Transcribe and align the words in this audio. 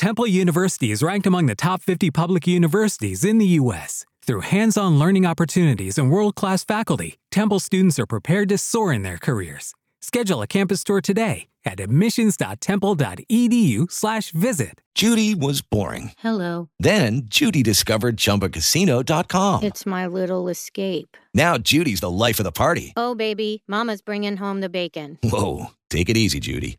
Temple 0.00 0.26
University 0.26 0.90
is 0.92 1.02
ranked 1.02 1.26
among 1.26 1.44
the 1.44 1.54
top 1.54 1.82
50 1.82 2.10
public 2.10 2.46
universities 2.46 3.22
in 3.22 3.36
the 3.36 3.44
U.S. 3.60 4.06
Through 4.24 4.40
hands 4.40 4.78
on 4.78 4.98
learning 4.98 5.26
opportunities 5.26 5.98
and 5.98 6.10
world 6.10 6.36
class 6.36 6.64
faculty, 6.64 7.18
Temple 7.30 7.60
students 7.60 7.98
are 7.98 8.06
prepared 8.06 8.48
to 8.48 8.56
soar 8.56 8.94
in 8.94 9.02
their 9.02 9.18
careers. 9.18 9.74
Schedule 10.00 10.40
a 10.40 10.46
campus 10.46 10.82
tour 10.84 11.02
today 11.02 11.48
at 11.66 11.80
admissions.temple.edu/slash 11.80 14.30
visit. 14.30 14.80
Judy 14.94 15.34
was 15.34 15.60
boring. 15.60 16.12
Hello. 16.16 16.70
Then 16.78 17.24
Judy 17.26 17.62
discovered 17.62 18.16
ChumbaCasino.com. 18.16 19.62
It's 19.62 19.84
my 19.84 20.06
little 20.06 20.48
escape. 20.48 21.18
Now 21.34 21.58
Judy's 21.58 22.00
the 22.00 22.10
life 22.10 22.40
of 22.40 22.44
the 22.44 22.52
party. 22.52 22.94
Oh, 22.96 23.14
baby, 23.14 23.62
Mama's 23.68 24.00
bringing 24.00 24.38
home 24.38 24.60
the 24.60 24.70
bacon. 24.70 25.18
Whoa, 25.22 25.66
take 25.90 26.08
it 26.08 26.16
easy, 26.16 26.40
Judy. 26.40 26.78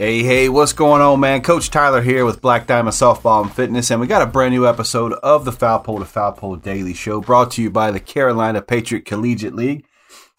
Hey, 0.00 0.22
hey, 0.22 0.48
what's 0.48 0.74
going 0.74 1.02
on, 1.02 1.18
man? 1.18 1.42
Coach 1.42 1.70
Tyler 1.70 2.00
here 2.00 2.24
with 2.24 2.40
Black 2.40 2.68
Diamond 2.68 2.94
Softball 2.94 3.42
and 3.42 3.52
Fitness, 3.52 3.90
and 3.90 4.00
we 4.00 4.06
got 4.06 4.22
a 4.22 4.26
brand 4.26 4.54
new 4.54 4.64
episode 4.64 5.12
of 5.14 5.44
the 5.44 5.50
Foul 5.50 5.80
Pole 5.80 5.98
to 5.98 6.04
Foul 6.04 6.34
Pole 6.34 6.54
Daily 6.54 6.94
Show 6.94 7.20
brought 7.20 7.50
to 7.50 7.62
you 7.62 7.68
by 7.68 7.90
the 7.90 7.98
Carolina 7.98 8.62
Patriot 8.62 9.04
Collegiate 9.04 9.56
League. 9.56 9.84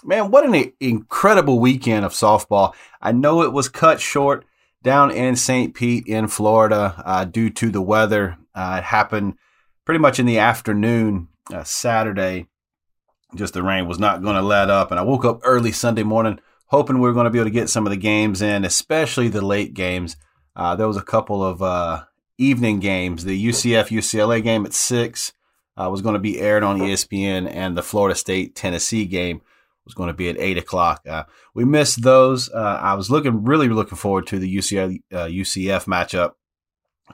Man, 0.02 0.32
what 0.32 0.46
an 0.46 0.72
incredible 0.80 1.60
weekend 1.60 2.06
of 2.06 2.14
softball. 2.14 2.74
I 3.02 3.12
know 3.12 3.42
it 3.42 3.52
was 3.52 3.68
cut 3.68 4.00
short 4.00 4.46
down 4.82 5.12
in 5.12 5.36
St. 5.36 5.74
Pete 5.74 6.08
in 6.08 6.30
Florida 6.30 7.04
uh, 7.06 7.26
due 7.26 7.50
to 7.50 7.70
the 7.70 7.82
weather. 7.82 8.38
Uh, 8.56 8.76
it 8.78 8.86
happened 8.86 9.34
pretty 9.84 10.00
much 10.00 10.20
in 10.20 10.26
the 10.26 10.40
afternoon, 10.40 11.28
uh, 11.54 11.66
Saturday. 11.66 12.48
Just 13.36 13.56
the 13.56 13.62
rain 13.62 13.90
was 13.90 14.00
not 14.00 14.22
going 14.22 14.38
to 14.38 14.42
let 14.42 14.70
up, 14.70 14.90
and 14.90 14.98
I 14.98 15.04
woke 15.04 15.26
up 15.26 15.42
early 15.44 15.74
Sunday 15.74 16.04
morning 16.04 16.40
hoping 16.70 17.00
we 17.00 17.08
were 17.08 17.14
going 17.14 17.26
to 17.26 17.32
be 17.32 17.40
able 17.40 17.48
to 17.48 17.54
get 17.54 17.70
some 17.70 17.86
of 17.86 17.92
the 17.92 17.98
games 17.98 18.42
in, 18.42 18.64
especially 18.64 19.28
the 19.28 19.46
late 19.46 19.74
games. 19.74 20.16
Uh, 20.56 20.76
there 20.76 20.88
was 20.88 20.98
a 20.98 21.02
couple 21.02 21.44
of 21.44 21.62
uh, 21.62 22.04
evening 22.38 22.80
games. 22.80 23.26
The 23.26 23.48
UCF 23.48 23.90
UCLA 23.90 24.42
game 24.42 24.66
at 24.66 24.74
six 24.74 25.34
uh, 25.78 25.90
was 25.90 26.02
going 26.02 26.14
to 26.14 26.20
be 26.20 26.40
aired 26.40 26.64
on 26.64 26.80
ESPN, 26.80 27.50
and 27.52 27.76
the 27.76 27.84
Florida 27.84 28.16
State 28.16 28.56
Tennessee 28.56 29.06
game 29.06 29.42
was 29.84 29.96
going 29.96 30.08
to 30.08 30.14
be 30.14 30.30
at 30.30 30.38
eight 30.38 30.58
o'clock. 30.58 31.02
Uh, 31.08 31.24
we 31.56 31.66
missed 31.66 32.04
those. 32.04 32.50
Uh, 32.52 32.80
I 32.82 32.94
was 32.94 33.10
looking 33.10 33.44
really 33.44 33.68
looking 33.68 33.98
forward 33.98 34.28
to 34.28 34.38
the 34.38 34.58
UCLA 34.58 35.02
UCF 35.12 35.82
uh, 35.82 35.86
matchup, 35.86 36.34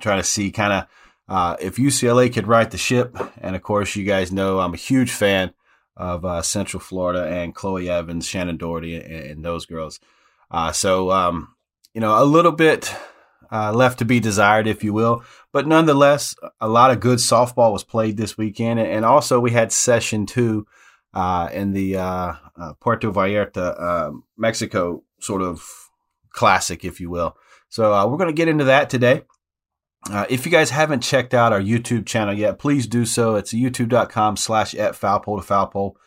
trying 0.01 0.19
to 0.19 0.27
see 0.27 0.51
kind 0.51 0.85
of 1.29 1.57
if 1.61 1.77
UCLA 1.77 2.33
could 2.33 2.47
right 2.47 2.69
the 2.69 2.77
ship. 2.77 3.15
And 3.37 3.55
of 3.55 3.61
course, 3.61 3.95
you 3.95 4.03
guys 4.03 4.33
know 4.33 4.59
I'm 4.59 4.73
a 4.73 4.77
huge 4.77 5.11
fan 5.11 5.53
of 5.97 6.25
uh, 6.25 6.41
Central 6.41 6.79
Florida 6.79 7.25
and 7.25 7.55
Chloe 7.55 7.89
Evans, 7.89 8.27
Shannon 8.27 8.57
Doherty, 8.57 8.95
and, 8.95 9.05
and 9.05 9.45
those 9.45 9.65
girls. 9.65 9.99
Uh, 10.51 10.71
so, 10.71 11.11
um, 11.11 11.55
you 11.93 12.01
know, 12.01 12.21
a 12.21 12.25
little 12.25 12.51
bit 12.51 12.93
uh, 13.51 13.71
left 13.71 13.99
to 13.99 14.05
be 14.05 14.19
desired, 14.19 14.67
if 14.67 14.83
you 14.83 14.93
will. 14.93 15.23
But 15.51 15.67
nonetheless, 15.67 16.35
a 16.59 16.67
lot 16.67 16.91
of 16.91 16.99
good 16.99 17.19
softball 17.19 17.71
was 17.71 17.83
played 17.83 18.17
this 18.17 18.37
weekend. 18.37 18.79
And 18.79 19.05
also, 19.05 19.39
we 19.39 19.51
had 19.51 19.71
session 19.71 20.25
two 20.25 20.67
uh, 21.13 21.49
in 21.53 21.71
the 21.71 21.97
uh, 21.97 22.33
uh, 22.59 22.73
Puerto 22.79 23.11
Vallarta, 23.11 24.21
Mexico 24.37 25.03
sort 25.19 25.41
of 25.41 25.89
classic, 26.31 26.83
if 26.83 26.99
you 26.99 27.09
will. 27.09 27.37
So, 27.69 27.91
we're 28.07 28.17
going 28.17 28.29
to 28.29 28.33
get 28.33 28.49
into 28.49 28.65
that 28.65 28.89
today. 28.89 29.23
Uh, 30.11 30.25
if 30.29 30.45
you 30.45 30.51
guys 30.51 30.69
haven't 30.69 31.01
checked 31.01 31.33
out 31.33 31.51
our 31.51 31.61
YouTube 31.61 32.05
channel 32.05 32.33
yet, 32.33 32.59
please 32.59 32.85
do 32.85 33.05
so. 33.05 33.35
It's 33.35 33.53
youtube.com 33.53 34.37
slash 34.37 34.75
at 34.75 34.95
foulpole 34.95 35.37
to 35.37 35.43
foulpole. 35.43 35.97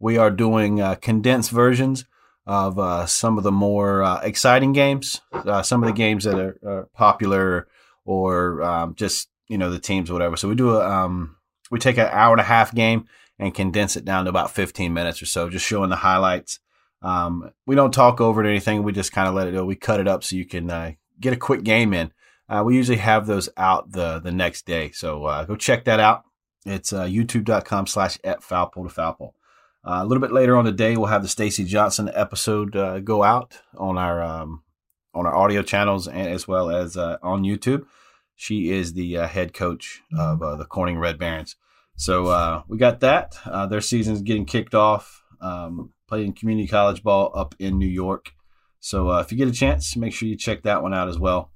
We 0.00 0.18
are 0.18 0.30
doing 0.30 0.80
uh, 0.80 0.96
condensed 0.96 1.50
versions 1.50 2.04
of 2.46 2.78
uh, 2.78 3.06
some 3.06 3.38
of 3.38 3.44
the 3.44 3.52
more 3.52 4.02
uh, 4.02 4.20
exciting 4.22 4.72
games, 4.72 5.20
uh, 5.32 5.62
some 5.62 5.82
of 5.82 5.86
the 5.86 5.94
games 5.94 6.24
that 6.24 6.38
are, 6.38 6.58
are 6.64 6.88
popular 6.94 7.68
or 8.04 8.62
um, 8.62 8.94
just, 8.96 9.28
you 9.48 9.56
know, 9.56 9.70
the 9.70 9.78
teams, 9.78 10.10
whatever. 10.10 10.36
So 10.36 10.48
we 10.48 10.56
do 10.56 10.76
a, 10.76 10.86
um, 10.86 11.36
we 11.70 11.78
take 11.78 11.96
an 11.96 12.08
hour 12.10 12.32
and 12.32 12.40
a 12.40 12.44
half 12.44 12.74
game 12.74 13.06
and 13.38 13.54
condense 13.54 13.96
it 13.96 14.04
down 14.04 14.24
to 14.24 14.30
about 14.30 14.50
15 14.50 14.92
minutes 14.92 15.22
or 15.22 15.26
so, 15.26 15.48
just 15.48 15.64
showing 15.64 15.90
the 15.90 15.96
highlights. 15.96 16.58
Um, 17.02 17.50
we 17.66 17.76
don't 17.76 17.94
talk 17.94 18.20
over 18.20 18.42
it 18.42 18.46
or 18.46 18.50
anything. 18.50 18.82
We 18.82 18.92
just 18.92 19.12
kind 19.12 19.28
of 19.28 19.34
let 19.34 19.46
it 19.46 19.52
go. 19.52 19.64
We 19.64 19.76
cut 19.76 20.00
it 20.00 20.08
up 20.08 20.24
so 20.24 20.36
you 20.36 20.44
can 20.44 20.70
uh, 20.70 20.92
get 21.20 21.32
a 21.32 21.38
quick 21.38 21.62
game 21.62 21.94
in. 21.94 22.12
Uh, 22.48 22.62
we 22.64 22.76
usually 22.76 22.98
have 22.98 23.26
those 23.26 23.48
out 23.56 23.92
the 23.92 24.18
the 24.18 24.32
next 24.32 24.66
day, 24.66 24.90
so 24.90 25.24
uh, 25.24 25.44
go 25.44 25.56
check 25.56 25.84
that 25.84 26.00
out. 26.00 26.24
It's 26.66 26.92
uh, 26.92 27.04
youtube.com 27.04 27.86
slash 27.86 28.18
at 28.24 28.42
to 28.42 28.88
foulpole. 28.88 29.34
Uh, 29.86 30.00
a 30.02 30.06
little 30.06 30.20
bit 30.20 30.32
later 30.32 30.56
on 30.56 30.64
the 30.64 30.72
day, 30.72 30.96
we'll 30.96 31.06
have 31.06 31.22
the 31.22 31.28
Stacy 31.28 31.64
Johnson 31.64 32.10
episode 32.14 32.74
uh, 32.74 33.00
go 33.00 33.22
out 33.22 33.60
on 33.76 33.98
our 33.98 34.22
um, 34.22 34.62
on 35.14 35.26
our 35.26 35.34
audio 35.34 35.62
channels 35.62 36.06
and 36.08 36.28
as 36.28 36.46
well 36.48 36.70
as 36.70 36.96
uh, 36.96 37.16
on 37.22 37.42
YouTube. 37.42 37.86
She 38.36 38.70
is 38.70 38.94
the 38.94 39.14
head 39.14 39.54
coach 39.54 40.02
of 40.18 40.40
the 40.40 40.64
Corning 40.64 40.98
Red 40.98 41.18
Barons. 41.18 41.56
So 41.96 42.64
we 42.66 42.76
got 42.78 42.98
that. 43.00 43.36
their 43.70 43.80
season 43.80 44.14
is 44.14 44.22
getting 44.22 44.44
kicked 44.44 44.74
off. 44.74 45.22
Um, 45.40 45.92
playing 46.08 46.32
community 46.32 46.66
college 46.66 47.02
ball 47.02 47.30
up 47.34 47.54
in 47.60 47.78
New 47.78 47.86
York. 47.86 48.32
So 48.80 49.16
if 49.18 49.30
you 49.30 49.38
get 49.38 49.46
a 49.46 49.52
chance, 49.52 49.96
make 49.96 50.12
sure 50.12 50.28
you 50.28 50.36
check 50.36 50.64
that 50.64 50.82
one 50.82 50.92
out 50.92 51.08
as 51.08 51.18
well. 51.18 51.52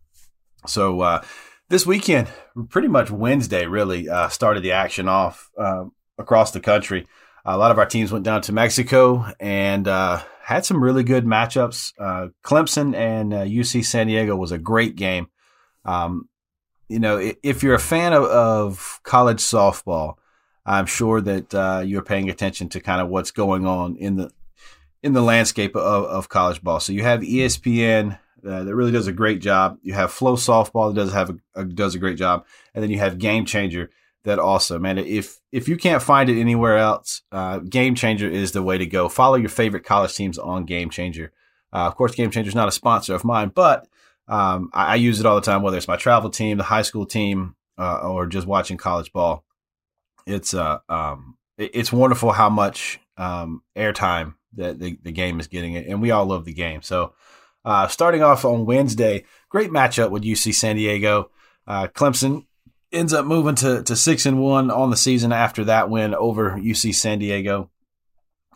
So 0.66 1.00
uh, 1.00 1.22
this 1.68 1.86
weekend, 1.86 2.28
pretty 2.68 2.88
much 2.88 3.10
Wednesday, 3.10 3.66
really 3.66 4.08
uh, 4.08 4.28
started 4.28 4.62
the 4.62 4.72
action 4.72 5.08
off 5.08 5.50
uh, 5.58 5.84
across 6.18 6.50
the 6.50 6.60
country. 6.60 7.06
A 7.44 7.56
lot 7.56 7.70
of 7.70 7.78
our 7.78 7.86
teams 7.86 8.12
went 8.12 8.24
down 8.24 8.42
to 8.42 8.52
Mexico 8.52 9.26
and 9.40 9.88
uh, 9.88 10.22
had 10.42 10.64
some 10.66 10.82
really 10.82 11.02
good 11.02 11.24
matchups. 11.24 11.92
Uh, 11.98 12.28
Clemson 12.44 12.94
and 12.94 13.32
UC 13.32 13.80
uh, 13.80 13.82
San 13.82 14.06
Diego 14.06 14.36
was 14.36 14.52
a 14.52 14.58
great 14.58 14.96
game. 14.96 15.28
Um, 15.84 16.28
you 16.88 16.98
know, 16.98 17.32
if 17.42 17.62
you're 17.62 17.74
a 17.74 17.78
fan 17.78 18.12
of, 18.12 18.24
of 18.24 19.00
college 19.02 19.40
softball, 19.40 20.14
I'm 20.66 20.86
sure 20.86 21.20
that 21.20 21.84
you're 21.86 22.02
paying 22.02 22.28
attention 22.28 22.68
to 22.70 22.80
kind 22.80 23.00
of 23.00 23.08
what's 23.08 23.30
going 23.30 23.66
on 23.66 23.96
in 23.96 24.16
the 24.16 24.30
in 25.02 25.12
the 25.12 25.22
landscape 25.22 25.76
of, 25.76 26.04
of 26.04 26.28
college 26.28 26.62
ball. 26.62 26.80
So 26.80 26.92
you 26.92 27.04
have 27.04 27.20
ESPN 27.20 28.18
uh, 28.46 28.64
that 28.64 28.74
really 28.74 28.92
does 28.92 29.06
a 29.06 29.12
great 29.12 29.40
job. 29.40 29.78
You 29.82 29.94
have 29.94 30.12
Flow 30.12 30.36
Softball 30.36 30.94
that 30.94 31.00
does 31.00 31.12
have 31.12 31.30
a, 31.30 31.60
a, 31.60 31.64
does 31.64 31.94
a 31.94 31.98
great 31.98 32.18
job, 32.18 32.46
and 32.74 32.82
then 32.82 32.90
you 32.90 32.98
have 32.98 33.18
Game 33.18 33.44
Changer 33.44 33.90
that 34.24 34.38
also, 34.38 34.78
man. 34.78 34.98
If 34.98 35.38
if 35.52 35.68
you 35.68 35.76
can't 35.76 36.02
find 36.02 36.28
it 36.28 36.40
anywhere 36.40 36.78
else, 36.78 37.22
uh, 37.32 37.58
Game 37.58 37.94
Changer 37.94 38.28
is 38.28 38.52
the 38.52 38.62
way 38.62 38.78
to 38.78 38.86
go. 38.86 39.08
Follow 39.08 39.36
your 39.36 39.48
favorite 39.48 39.84
college 39.84 40.14
teams 40.14 40.38
on 40.38 40.64
Game 40.64 40.90
Changer. 40.90 41.32
Uh, 41.72 41.86
of 41.86 41.96
course, 41.96 42.14
Game 42.14 42.30
Changer 42.30 42.48
is 42.48 42.54
not 42.54 42.68
a 42.68 42.72
sponsor 42.72 43.14
of 43.14 43.24
mine, 43.24 43.52
but 43.54 43.86
um, 44.26 44.70
I, 44.72 44.92
I, 44.92 44.94
use 44.96 45.20
it 45.20 45.26
all 45.26 45.36
the 45.36 45.40
time, 45.40 45.62
whether 45.62 45.76
it's 45.76 45.88
my 45.88 45.96
travel 45.96 46.30
team, 46.30 46.58
the 46.58 46.64
high 46.64 46.82
school 46.82 47.06
team, 47.06 47.56
uh, 47.78 48.00
or 48.00 48.26
just 48.26 48.46
watching 48.46 48.76
college 48.76 49.12
ball. 49.12 49.44
It's 50.26 50.52
uh 50.52 50.78
um 50.88 51.38
it, 51.56 51.70
it's 51.74 51.92
wonderful 51.92 52.32
how 52.32 52.48
much 52.48 53.00
um, 53.16 53.62
airtime 53.76 54.34
that 54.54 54.78
the, 54.78 54.98
the 55.02 55.12
game 55.12 55.40
is 55.40 55.46
getting, 55.46 55.76
and 55.76 56.00
we 56.00 56.10
all 56.10 56.26
love 56.26 56.44
the 56.44 56.54
game. 56.54 56.82
So 56.82 57.12
uh, 57.68 57.86
starting 57.86 58.22
off 58.22 58.46
on 58.46 58.64
Wednesday, 58.64 59.26
great 59.50 59.70
matchup 59.70 60.10
with 60.10 60.22
UC 60.22 60.54
San 60.54 60.76
Diego. 60.76 61.30
Uh, 61.66 61.86
Clemson 61.88 62.46
ends 62.92 63.12
up 63.12 63.26
moving 63.26 63.56
to, 63.56 63.82
to 63.82 63.94
six 63.94 64.24
and 64.24 64.40
one 64.40 64.70
on 64.70 64.88
the 64.88 64.96
season 64.96 65.32
after 65.32 65.64
that 65.64 65.90
win 65.90 66.14
over 66.14 66.52
UC 66.52 66.94
San 66.94 67.18
Diego. 67.18 67.68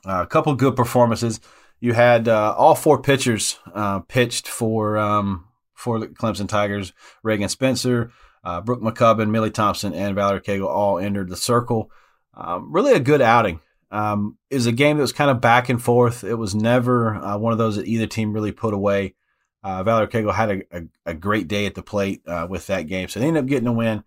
Uh, 0.07 0.23
a 0.23 0.27
couple 0.27 0.55
good 0.55 0.77
performances. 0.77 1.41
You 1.79 1.93
had 1.93 2.27
uh, 2.27 2.55
all 2.57 2.75
four 2.75 3.03
pitchers 3.03 3.59
uh, 3.75 4.01
pitched 4.01 4.49
for 4.49 4.97
um, 4.97 5.47
for 5.75 5.99
the 5.99 6.07
Clemson 6.07 6.49
Tigers. 6.49 6.95
Reagan 7.23 7.51
Spencer, 7.51 8.13
uh, 8.45 8.63
Brooke 8.63 8.81
McCubbin, 8.81 9.29
Millie 9.29 9.51
Thompson, 9.51 9.93
and 9.93 10.15
Valerie 10.15 10.41
Cagle 10.41 10.71
all 10.71 10.99
entered 10.99 11.29
the 11.29 11.37
circle. 11.37 11.91
Um, 12.33 12.73
really 12.73 12.95
a 12.95 13.01
good 13.01 13.21
outing 13.21 13.61
um, 13.93 14.39
is 14.49 14.67
a 14.67 14.73
game 14.73 14.97
that 14.97 15.03
was 15.03 15.13
kind 15.13 15.31
of 15.31 15.41
back 15.41 15.69
and 15.69 15.81
forth. 15.81 16.25
It 16.25 16.35
was 16.35 16.55
never 16.55 17.15
uh, 17.15 17.37
one 17.37 17.53
of 17.53 17.59
those 17.59 17.77
that 17.77 17.87
either 17.87 18.07
team 18.07 18.33
really 18.33 18.51
put 18.51 18.75
away. 18.75 19.15
Uh, 19.63 19.85
Valerie 19.85 20.09
Cagle 20.09 20.35
had 20.35 20.51
a, 20.51 20.63
a, 20.77 20.83
a, 21.07 21.15
great 21.15 21.47
day 21.47 21.67
at 21.67 21.77
the 21.77 21.85
plate 21.85 22.23
uh, 22.27 22.49
with 22.51 22.67
that 22.67 22.89
game, 22.89 23.09
so 23.09 23.21
they 23.21 23.29
ended 23.29 23.45
up 23.45 23.49
getting 23.49 23.69
a 23.69 23.73
win 23.73 24.03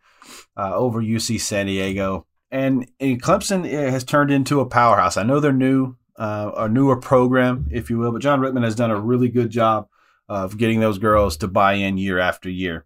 uh, 0.58 0.76
over 0.76 1.02
UC 1.02 1.40
San 1.40 1.68
Diego. 1.68 2.26
And, 2.52 2.92
and, 3.00 3.22
Clemson 3.22 3.64
has 3.64 4.04
turned 4.04 4.32
into 4.32 4.60
a 4.60 4.66
powerhouse. 4.66 5.16
I 5.16 5.24
know 5.24 5.40
they're 5.40 5.54
new, 5.54 5.96
uh, 6.18 6.52
a 6.58 6.68
newer 6.68 6.98
program, 6.98 7.68
if 7.72 7.90
you 7.90 7.98
will, 7.98 8.12
but 8.12 8.22
John 8.22 8.42
Rittman 8.42 8.66
has 8.66 8.76
done 8.76 8.92
a 8.92 9.00
really 9.00 9.30
good 9.30 9.50
job 9.50 9.88
of 10.28 10.58
getting 10.58 10.82
those 10.82 10.98
girls 10.98 11.38
to 11.38 11.48
buy 11.48 11.74
in 11.74 11.98
year 11.98 12.20
after 12.20 12.50
year. 12.50 12.86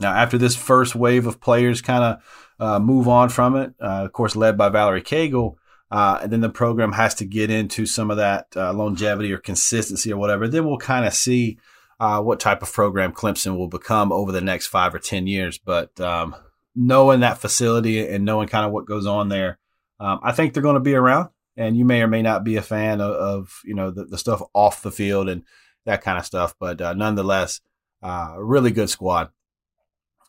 Now, 0.00 0.12
after 0.12 0.36
this 0.36 0.56
first 0.56 0.96
wave 0.96 1.26
of 1.26 1.40
players 1.40 1.80
kind 1.80 2.02
of 2.02 2.54
uh, 2.58 2.80
move 2.80 3.06
on 3.06 3.28
from 3.28 3.54
it, 3.56 3.74
uh, 3.80 4.04
of 4.04 4.12
course, 4.12 4.34
led 4.34 4.58
by 4.58 4.68
Valerie 4.68 5.02
Cagle, 5.02 5.56
uh, 5.90 6.18
and 6.22 6.32
then 6.32 6.40
the 6.40 6.48
program 6.48 6.92
has 6.92 7.14
to 7.16 7.24
get 7.24 7.50
into 7.50 7.86
some 7.86 8.10
of 8.10 8.16
that 8.16 8.46
uh, 8.56 8.72
longevity 8.72 9.32
or 9.32 9.38
consistency 9.38 10.12
or 10.12 10.16
whatever. 10.16 10.48
Then 10.48 10.66
we'll 10.66 10.78
kind 10.78 11.06
of 11.06 11.14
see 11.14 11.58
uh, 12.00 12.20
what 12.20 12.40
type 12.40 12.62
of 12.62 12.72
program 12.72 13.12
Clemson 13.12 13.56
will 13.56 13.68
become 13.68 14.12
over 14.12 14.32
the 14.32 14.40
next 14.40 14.66
five 14.66 14.94
or 14.94 14.98
ten 14.98 15.26
years. 15.26 15.58
But 15.58 15.98
um, 16.00 16.34
knowing 16.74 17.20
that 17.20 17.38
facility 17.38 18.06
and 18.06 18.24
knowing 18.24 18.48
kind 18.48 18.66
of 18.66 18.72
what 18.72 18.86
goes 18.86 19.06
on 19.06 19.28
there, 19.28 19.58
um, 20.00 20.20
I 20.22 20.32
think 20.32 20.52
they're 20.52 20.62
going 20.62 20.74
to 20.74 20.80
be 20.80 20.94
around. 20.94 21.30
And 21.56 21.76
you 21.76 21.84
may 21.84 22.02
or 22.02 22.08
may 22.08 22.22
not 22.22 22.42
be 22.42 22.56
a 22.56 22.62
fan 22.62 23.00
of, 23.00 23.12
of 23.12 23.60
you 23.64 23.74
know 23.74 23.92
the, 23.92 24.06
the, 24.06 24.18
stuff 24.18 24.42
off 24.54 24.82
the 24.82 24.90
field 24.90 25.28
and 25.28 25.44
that 25.84 26.02
kind 26.02 26.18
of 26.18 26.26
stuff, 26.26 26.56
but 26.58 26.80
uh, 26.80 26.94
nonetheless, 26.94 27.60
uh, 28.02 28.34
really 28.38 28.72
good 28.72 28.90
squad. 28.90 29.30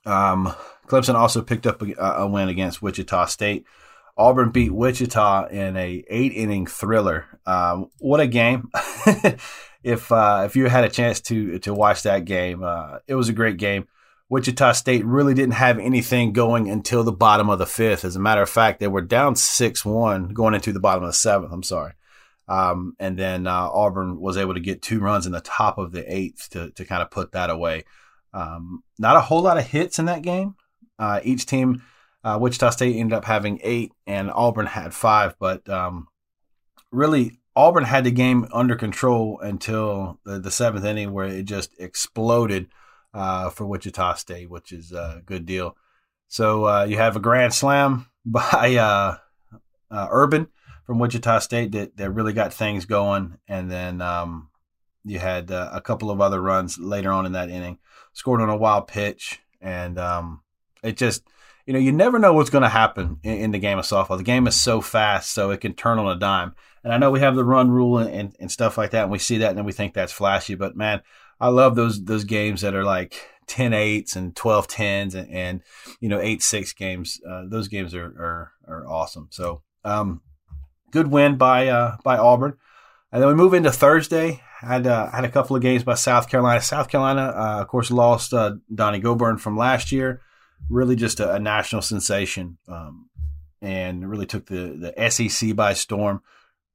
Um, 0.05 0.53
Clemson 0.85 1.15
also 1.15 1.41
picked 1.41 1.65
up 1.65 1.81
a, 1.81 1.93
a 1.95 2.27
win 2.27 2.47
against 2.47 2.83
Wichita 2.83 3.25
State. 3.25 3.65
Auburn 4.17 4.51
beat 4.51 4.73
Wichita 4.73 5.47
in 5.47 5.75
a 5.75 6.03
eight 6.09 6.33
inning 6.33 6.65
thriller. 6.65 7.25
Um, 7.45 7.89
what 7.99 8.19
a 8.19 8.27
game! 8.27 8.69
if 9.83 10.11
uh, 10.11 10.43
if 10.45 10.55
you 10.55 10.67
had 10.67 10.85
a 10.85 10.89
chance 10.89 11.21
to 11.21 11.59
to 11.59 11.73
watch 11.73 12.03
that 12.03 12.25
game, 12.25 12.63
uh, 12.63 12.99
it 13.07 13.15
was 13.15 13.29
a 13.29 13.33
great 13.33 13.57
game. 13.57 13.87
Wichita 14.29 14.71
State 14.71 15.05
really 15.05 15.33
didn't 15.33 15.53
have 15.53 15.77
anything 15.77 16.33
going 16.33 16.69
until 16.69 17.03
the 17.03 17.11
bottom 17.11 17.49
of 17.49 17.59
the 17.59 17.65
fifth. 17.65 18.03
As 18.03 18.15
a 18.15 18.19
matter 18.19 18.41
of 18.41 18.49
fact, 18.49 18.79
they 18.79 18.87
were 18.87 19.01
down 19.01 19.35
six 19.35 19.85
one 19.85 20.29
going 20.29 20.55
into 20.55 20.71
the 20.71 20.79
bottom 20.79 21.03
of 21.03 21.09
the 21.09 21.13
seventh. 21.13 21.51
I'm 21.51 21.63
sorry. 21.63 21.93
Um, 22.47 22.95
and 22.99 23.17
then 23.17 23.47
uh, 23.47 23.69
Auburn 23.69 24.19
was 24.19 24.37
able 24.37 24.53
to 24.53 24.59
get 24.59 24.81
two 24.81 24.99
runs 24.99 25.25
in 25.25 25.31
the 25.31 25.41
top 25.41 25.77
of 25.77 25.91
the 25.91 26.11
eighth 26.11 26.49
to 26.51 26.71
to 26.71 26.85
kind 26.85 27.01
of 27.01 27.11
put 27.11 27.33
that 27.33 27.49
away. 27.49 27.83
Um, 28.33 28.83
not 28.97 29.17
a 29.17 29.21
whole 29.21 29.41
lot 29.41 29.57
of 29.57 29.65
hits 29.65 29.99
in 29.99 30.05
that 30.05 30.21
game. 30.21 30.55
Uh, 30.97 31.19
each 31.23 31.45
team 31.45 31.81
uh, 32.25 32.39
Wichita 32.41 32.71
State 32.71 32.95
ended 32.95 33.15
up 33.15 33.25
having 33.25 33.59
eight, 33.63 33.93
and 34.07 34.31
Auburn 34.31 34.65
had 34.65 34.95
five. 34.95 35.35
But 35.39 35.69
um, 35.69 36.07
really, 36.91 37.37
Auburn 37.55 37.83
had 37.83 38.03
the 38.03 38.11
game 38.11 38.47
under 38.51 38.75
control 38.75 39.39
until 39.39 40.19
the, 40.25 40.39
the 40.39 40.49
seventh 40.49 40.83
inning, 40.83 41.13
where 41.13 41.27
it 41.27 41.43
just 41.43 41.79
exploded 41.79 42.67
uh, 43.13 43.51
for 43.51 43.67
Wichita 43.67 44.15
State, 44.15 44.49
which 44.49 44.71
is 44.71 44.91
a 44.91 45.21
good 45.23 45.45
deal. 45.45 45.77
So 46.27 46.65
uh, 46.65 46.85
you 46.85 46.97
have 46.97 47.15
a 47.15 47.19
grand 47.19 47.53
slam 47.53 48.07
by 48.25 48.75
uh, 48.75 49.17
uh, 49.91 50.07
Urban 50.09 50.47
from 50.87 50.97
Wichita 50.97 51.39
State 51.39 51.73
that, 51.73 51.95
that 51.97 52.09
really 52.09 52.33
got 52.33 52.51
things 52.51 52.85
going, 52.85 53.37
and 53.47 53.69
then 53.69 54.01
um, 54.01 54.49
you 55.03 55.19
had 55.19 55.51
uh, 55.51 55.69
a 55.71 55.79
couple 55.79 56.09
of 56.09 56.21
other 56.21 56.41
runs 56.41 56.79
later 56.79 57.11
on 57.11 57.27
in 57.27 57.33
that 57.33 57.51
inning, 57.51 57.77
scored 58.13 58.41
on 58.41 58.49
a 58.49 58.57
wild 58.57 58.87
pitch, 58.87 59.41
and 59.61 59.99
um, 59.99 60.41
it 60.81 60.97
just 60.97 61.21
you 61.65 61.73
know, 61.73 61.79
you 61.79 61.91
never 61.91 62.19
know 62.19 62.33
what's 62.33 62.49
going 62.49 62.61
to 62.61 62.69
happen 62.69 63.19
in, 63.23 63.37
in, 63.37 63.51
the 63.51 63.59
game 63.59 63.79
of 63.79 63.85
softball. 63.85 64.17
The 64.17 64.23
game 64.23 64.47
is 64.47 64.59
so 64.59 64.81
fast, 64.81 65.31
so 65.31 65.49
it 65.49 65.61
can 65.61 65.73
turn 65.73 65.97
on 65.97 66.07
a 66.07 66.19
dime. 66.19 66.53
And 66.83 66.93
I 66.93 66.97
know 66.97 67.09
we 67.09 67.21
have 67.21 67.35
the 67.35 67.43
run 67.43 67.71
rule 67.71 67.97
and, 67.97 68.09
and, 68.09 68.35
and 68.39 68.51
stuff 68.51 68.77
like 68.77 68.91
that, 68.91 69.03
and 69.03 69.11
we 69.11 69.17
see 69.19 69.39
that, 69.39 69.49
and 69.49 69.57
then 69.57 69.65
we 69.65 69.71
think 69.71 69.93
that's 69.93 70.13
flashy. 70.13 70.53
But 70.55 70.75
man, 70.75 71.01
I 71.39 71.49
love 71.49 71.75
those 71.75 72.03
those 72.03 72.23
games 72.23 72.61
that 72.61 72.75
are 72.75 72.83
like 72.83 73.15
10 73.47 73.71
8s 73.71 74.15
and 74.15 74.35
12 74.35 74.67
10s 74.67 75.15
and, 75.15 75.29
and 75.29 75.61
you 75.99 76.07
know 76.07 76.19
8 76.19 76.41
6 76.41 76.73
games. 76.73 77.19
Uh, 77.27 77.43
those 77.47 77.67
games 77.67 77.95
are, 77.95 78.05
are 78.05 78.51
are 78.67 78.87
awesome. 78.87 79.27
So 79.31 79.63
um, 79.83 80.21
good 80.91 81.07
win 81.07 81.37
by 81.37 81.67
uh, 81.67 81.97
by 82.03 82.17
Auburn. 82.17 82.57
And 83.11 83.21
then 83.21 83.29
we 83.29 83.35
move 83.35 83.53
into 83.53 83.71
Thursday. 83.71 84.41
Had 84.59 84.85
uh, 84.85 85.09
had 85.09 85.25
a 85.25 85.29
couple 85.29 85.55
of 85.55 85.63
games 85.63 85.83
by 85.83 85.95
South 85.95 86.29
Carolina. 86.29 86.61
South 86.61 86.89
Carolina, 86.89 87.33
uh, 87.35 87.61
of 87.61 87.67
course, 87.67 87.89
lost 87.89 88.33
uh, 88.33 88.55
Donnie 88.73 88.99
Gobourne 88.99 89.39
from 89.39 89.57
last 89.57 89.91
year 89.91 90.21
really 90.69 90.95
just 90.95 91.19
a, 91.19 91.35
a 91.35 91.39
national 91.39 91.81
sensation 91.81 92.57
um, 92.67 93.09
and 93.61 94.09
really 94.09 94.25
took 94.25 94.45
the, 94.47 94.93
the 94.95 95.09
SEC 95.09 95.55
by 95.55 95.73
storm 95.73 96.21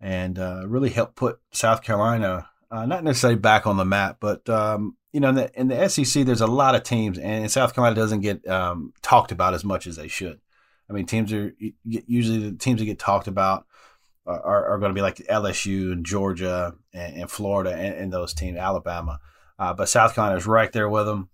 and 0.01 0.39
uh, 0.39 0.63
really 0.67 0.91
helped 0.91 1.17
put 1.17 1.41
South 1.51 1.83
Carolina 1.83 2.49
uh, 2.71 2.87
not 2.87 3.03
necessarily 3.03 3.39
back 3.39 3.67
on 3.67 3.77
the 3.77 3.85
map, 3.85 4.19
but 4.21 4.49
um, 4.49 4.97
you 5.13 5.21
know, 5.21 5.31
in 5.31 5.35
the, 5.35 5.61
in 5.61 5.69
the, 5.69 5.89
SEC, 5.89 6.25
there's 6.25 6.41
a 6.41 6.47
lot 6.47 6.77
of 6.77 6.85
teams, 6.85 7.19
and 7.19 7.51
South 7.51 7.75
Carolina 7.75 7.97
doesn't 7.97 8.21
get 8.21 8.47
um, 8.47 8.93
talked 9.03 9.33
about 9.33 9.55
as 9.55 9.65
much 9.65 9.87
as 9.89 9.97
they 9.97 10.07
should. 10.07 10.41
I 10.89 10.93
mean, 10.93 11.07
teams 11.07 11.33
are 11.33 11.53
usually 11.85 12.51
the 12.51 12.57
teams 12.57 12.81
that 12.81 12.87
get 12.87 12.99
talked 12.99 13.27
about 13.27 13.67
are, 14.27 14.67
are 14.67 14.79
going 14.79 14.91
to 14.91 14.95
be 14.95 15.03
like 15.03 15.17
LSU 15.17 15.93
and 15.93 16.07
Georgia 16.07 16.75
and, 16.93 17.23
and 17.23 17.31
Florida 17.31 17.73
and, 17.73 17.95
and, 17.95 18.13
those 18.13 18.35
teams, 18.35 18.59
Alabama. 18.59 19.19
Uh, 19.59 19.75
but 19.75 19.89
South 19.89 20.15
Carolina 20.15 20.39
is 20.39 20.47
right 20.47 20.73
there 20.73 20.89
with 20.89 21.07
them. 21.07 21.29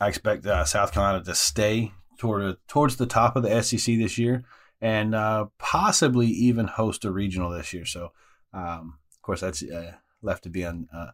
I 0.00 0.08
expect 0.08 0.46
uh, 0.46 0.64
South 0.64 0.92
Carolina 0.92 1.22
to 1.24 1.34
stay 1.34 1.92
toward 2.18 2.56
towards 2.68 2.96
the 2.96 3.06
top 3.06 3.36
of 3.36 3.42
the 3.42 3.62
SEC 3.62 3.96
this 3.96 4.18
year, 4.18 4.44
and 4.80 5.14
uh, 5.14 5.46
possibly 5.58 6.26
even 6.26 6.66
host 6.66 7.04
a 7.04 7.10
regional 7.10 7.50
this 7.50 7.72
year. 7.72 7.84
So, 7.84 8.12
um, 8.52 8.98
of 9.12 9.22
course, 9.22 9.40
that's 9.40 9.62
uh, 9.62 9.92
left 10.22 10.44
to 10.44 10.50
be 10.50 10.64
un, 10.64 10.88
uh, 10.92 11.10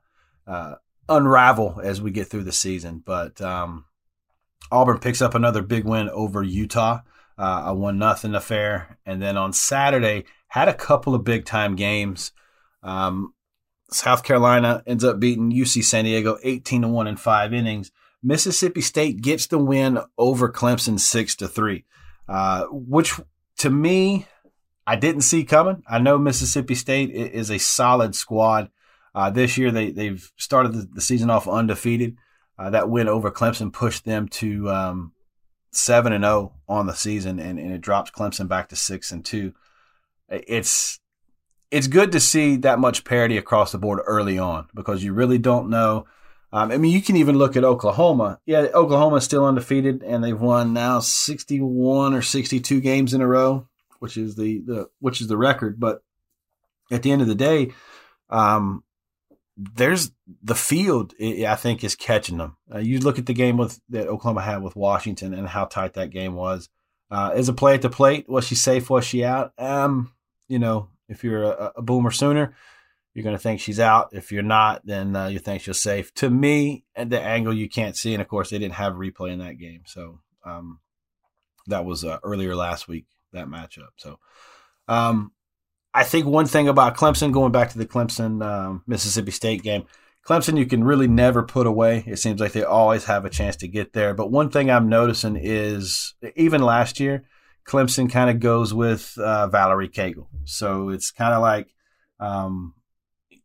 uh, 0.47 0.75
unravel 1.09 1.81
as 1.83 2.01
we 2.01 2.11
get 2.11 2.29
through 2.29 2.45
the 2.45 2.53
season. 2.53 3.03
But 3.05 3.41
um, 3.41 3.85
Auburn 4.71 4.99
picks 4.99 5.23
up 5.23 5.35
another 5.35 5.63
big 5.63 5.85
win 5.85 6.09
over 6.11 6.43
Utah, 6.43 7.01
uh, 7.39 7.63
a 7.67 7.75
one 7.75 7.99
nothing 7.99 8.35
affair, 8.35 8.99
and 9.05 9.21
then 9.21 9.37
on 9.37 9.53
Saturday 9.53 10.25
had 10.49 10.69
a 10.69 10.75
couple 10.75 11.15
of 11.15 11.25
big 11.25 11.45
time 11.45 11.77
games. 11.77 12.33
Um, 12.83 13.35
South 13.91 14.23
Carolina 14.23 14.83
ends 14.87 15.05
up 15.05 15.19
beating 15.19 15.51
UC 15.51 15.83
San 15.85 16.05
Diego 16.05 16.39
18 16.43 16.83
to 16.83 16.89
1 16.89 17.07
in 17.09 17.17
five 17.17 17.53
innings. 17.53 17.91
Mississippi 18.23 18.81
State 18.81 19.23
gets 19.23 19.47
the 19.47 19.59
win 19.59 19.99
over 20.19 20.51
Clemson 20.51 20.99
six 21.01 21.35
to 21.37 21.49
three, 21.49 21.85
uh, 22.29 22.65
which 22.71 23.19
to 23.59 23.71
me 23.71 24.27
I 24.87 24.97
didn't 24.97 25.23
see 25.23 25.45
coming. 25.45 25.83
I 25.89 25.99
know 25.99 26.19
Mississippi 26.19 26.75
State 26.75 27.11
is 27.11 27.51
a 27.51 27.59
solid 27.59 28.15
squad. 28.15 28.71
Uh, 29.15 29.31
this 29.31 29.57
year 29.57 29.71
they 29.71 29.91
they've 29.91 30.31
started 30.37 30.95
the, 30.95 31.01
season 31.01 31.31
off 31.31 31.49
undefeated. 31.49 32.17
Uh, 32.59 32.71
that 32.71 32.91
win 32.91 33.09
over 33.09 33.31
Clemson 33.31 33.73
pushed 33.73 34.05
them 34.05 34.29
to 34.29 34.69
um, 34.69 35.13
seven 35.71 36.13
and 36.13 36.25
zero 36.25 36.53
oh 36.69 36.75
on 36.75 36.87
the 36.87 36.95
season, 36.95 37.39
and, 37.39 37.59
and 37.59 37.73
it 37.73 37.81
drops 37.81 38.11
Clemson 38.11 38.49
back 38.49 38.69
to 38.69 38.77
six 38.77 39.11
and 39.13 39.25
two. 39.25 39.55
It's 40.29 41.01
it's 41.71 41.87
good 41.87 42.13
to 42.13 42.21
see 42.21 42.57
that 42.57 42.79
much 42.79 43.05
parity 43.05 43.37
across 43.37 43.73
the 43.73 43.79
board 43.79 44.01
early 44.05 44.39
on 44.39 44.69
because 44.75 45.03
you 45.05 45.13
really 45.13 45.39
don't 45.39 45.71
know 45.71 46.07
um, 46.53 46.73
I 46.73 46.79
mean, 46.79 46.93
you 46.93 47.03
can 47.03 47.17
even 47.17 47.39
look 47.39 47.57
at 47.57 47.65
Oklahoma. 47.65 48.41
Yeah, 48.47 48.67
Oklahoma 48.75 49.17
is 49.17 49.25
still 49.25 49.45
undefeated, 49.45 50.03
and 50.03 50.23
they've 50.23 50.41
won 50.41 50.73
now 50.73 51.01
sixty-one 51.01 52.15
or 52.15 52.23
sixty-two 52.23 52.81
games 52.81 53.15
in 53.15 53.21
a 53.21 53.27
row, 53.27 53.69
which 53.99 54.17
is 54.17 54.37
the, 54.37 54.61
the 54.61 54.91
which 54.99 55.21
is 55.21 55.29
the 55.29 55.37
record. 55.37 55.79
But 55.79 56.03
at 56.91 57.03
the 57.03 57.13
end 57.13 57.23
of 57.23 57.29
the 57.29 57.35
day, 57.35 57.73
um, 58.29 58.83
there's 59.57 60.11
the 60.43 60.55
field. 60.55 61.15
I 61.21 61.55
think 61.55 61.85
is 61.85 61.95
catching 61.95 62.39
them. 62.39 62.57
Uh, 62.73 62.79
you 62.79 62.99
look 62.99 63.19
at 63.19 63.27
the 63.27 63.35
game 63.35 63.57
with 63.57 63.81
that 63.91 64.09
Oklahoma 64.09 64.43
had 64.43 64.63
with 64.63 64.75
Washington 64.75 65.35
and 65.35 65.49
how 65.49 65.67
tight 65.67 65.95
that 65.95 66.11
game 66.11 66.35
was. 66.35 66.69
Uh, 67.11 67.33
as 67.35 67.49
a 67.49 67.53
play 67.53 67.75
at 67.75 67.83
the 67.83 67.91
plate, 67.91 68.29
was 68.29 68.47
she 68.47 68.55
safe? 68.55 68.89
Was 68.89 69.05
she 69.05 69.25
out? 69.25 69.53
Um, 69.59 70.13
you 70.49 70.59
know, 70.59 70.89
if 71.09 71.25
you're 71.25 71.43
a, 71.43 71.73
a 71.77 71.83
boomer 71.83 72.13
sooner, 72.13 72.55
you're 73.15 73.25
going 73.25 73.37
to 73.37 73.43
think 73.43 73.61
she's 73.61 73.81
out. 73.81 74.11
If 74.13 74.31
you're 74.31 74.43
not, 74.43 74.85
then 74.85 75.17
uh, 75.17 75.27
you 75.27 75.39
think 75.39 75.63
she's 75.63 75.81
safe. 75.81 76.15
To 76.15 76.31
me, 76.31 76.85
at 76.95 77.11
the 77.11 77.21
angle 77.21 77.53
you 77.53 77.69
can't 77.69 77.97
see, 77.97 78.15
and 78.15 78.23
of 78.23 78.29
course 78.29 78.51
they 78.51 78.59
didn't 78.59 78.75
have 78.75 78.95
replay 78.95 79.33
in 79.33 79.41
that 79.41 79.59
game, 79.59 79.83
so 79.87 80.21
um, 80.45 80.81
that 81.67 81.85
was 81.85 82.05
uh, 82.05 82.19
earlier 82.23 82.55
last 82.55 82.89
week 82.89 83.07
that 83.33 83.47
matchup. 83.47 83.91
So 83.97 84.19
um, 84.89 85.33
I 85.93 86.05
think 86.05 86.27
one 86.27 86.47
thing 86.47 86.69
about 86.69 86.97
Clemson, 86.97 87.33
going 87.33 87.53
back 87.53 87.71
to 87.71 87.79
the 87.79 87.87
Clemson 87.87 88.45
um, 88.45 88.83
Mississippi 88.87 89.31
State 89.31 89.63
game, 89.63 89.85
Clemson 90.27 90.59
you 90.59 90.67
can 90.67 90.85
really 90.85 91.09
never 91.09 91.43
put 91.43 91.67
away. 91.67 92.05
It 92.07 92.19
seems 92.19 92.41
like 92.41 92.53
they 92.53 92.63
always 92.63 93.05
have 93.05 93.25
a 93.25 93.31
chance 93.31 93.57
to 93.57 93.69
get 93.69 93.93
there. 93.93 94.15
But 94.15 94.31
one 94.31 94.51
thing 94.51 94.71
I'm 94.71 94.89
noticing 94.89 95.37
is 95.37 96.15
even 96.37 96.63
last 96.63 97.01
year, 97.01 97.25
Clemson 97.67 98.11
kind 98.11 98.31
of 98.31 98.41
goes 98.41 98.75
with 98.75 99.17
uh, 99.19 99.49
Valerie 99.49 99.89
Cagle. 99.89 100.29
So 100.45 100.91
it's 100.91 101.11
kind 101.11 101.35
of 101.35 101.41
like 101.41 101.75
um, 102.19 102.75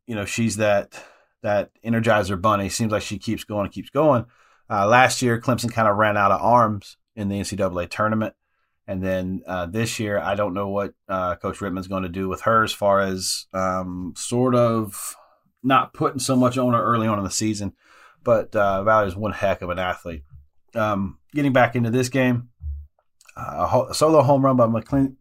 you 0.07 0.15
know, 0.15 0.25
she's 0.25 0.57
that 0.57 1.03
that 1.41 1.71
energizer 1.83 2.39
bunny. 2.39 2.69
Seems 2.69 2.91
like 2.91 3.03
she 3.03 3.19
keeps 3.19 3.43
going 3.43 3.65
and 3.65 3.73
keeps 3.73 3.89
going. 3.89 4.25
Uh, 4.69 4.87
last 4.87 5.21
year, 5.21 5.39
Clemson 5.39 5.71
kind 5.71 5.87
of 5.87 5.97
ran 5.97 6.17
out 6.17 6.31
of 6.31 6.41
arms 6.41 6.97
in 7.15 7.29
the 7.29 7.39
NCAA 7.39 7.89
tournament. 7.89 8.33
And 8.87 9.03
then 9.03 9.41
uh, 9.47 9.65
this 9.65 9.99
year, 9.99 10.19
I 10.19 10.35
don't 10.35 10.53
know 10.53 10.69
what 10.69 10.93
uh, 11.09 11.35
Coach 11.35 11.57
Rittman's 11.57 11.87
going 11.87 12.03
to 12.03 12.09
do 12.09 12.29
with 12.29 12.41
her 12.41 12.63
as 12.63 12.71
far 12.71 12.99
as 12.99 13.47
um, 13.53 14.13
sort 14.15 14.53
of 14.55 15.15
not 15.63 15.93
putting 15.93 16.19
so 16.19 16.35
much 16.35 16.57
on 16.57 16.73
her 16.73 16.83
early 16.83 17.07
on 17.07 17.17
in 17.17 17.23
the 17.23 17.31
season. 17.31 17.73
But 18.23 18.55
uh, 18.55 18.83
Valerie's 18.83 19.15
one 19.15 19.31
heck 19.31 19.61
of 19.61 19.69
an 19.69 19.79
athlete. 19.79 20.23
Um, 20.75 21.19
getting 21.33 21.53
back 21.53 21.75
into 21.75 21.89
this 21.89 22.09
game, 22.09 22.49
uh, 23.35 23.85
a 23.89 23.93
solo 23.93 24.21
home 24.21 24.45
run 24.45 24.55
by 24.55 24.67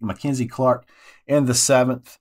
Mackenzie 0.00 0.46
Clark 0.46 0.86
in 1.26 1.46
the 1.46 1.54
seventh. 1.54 2.18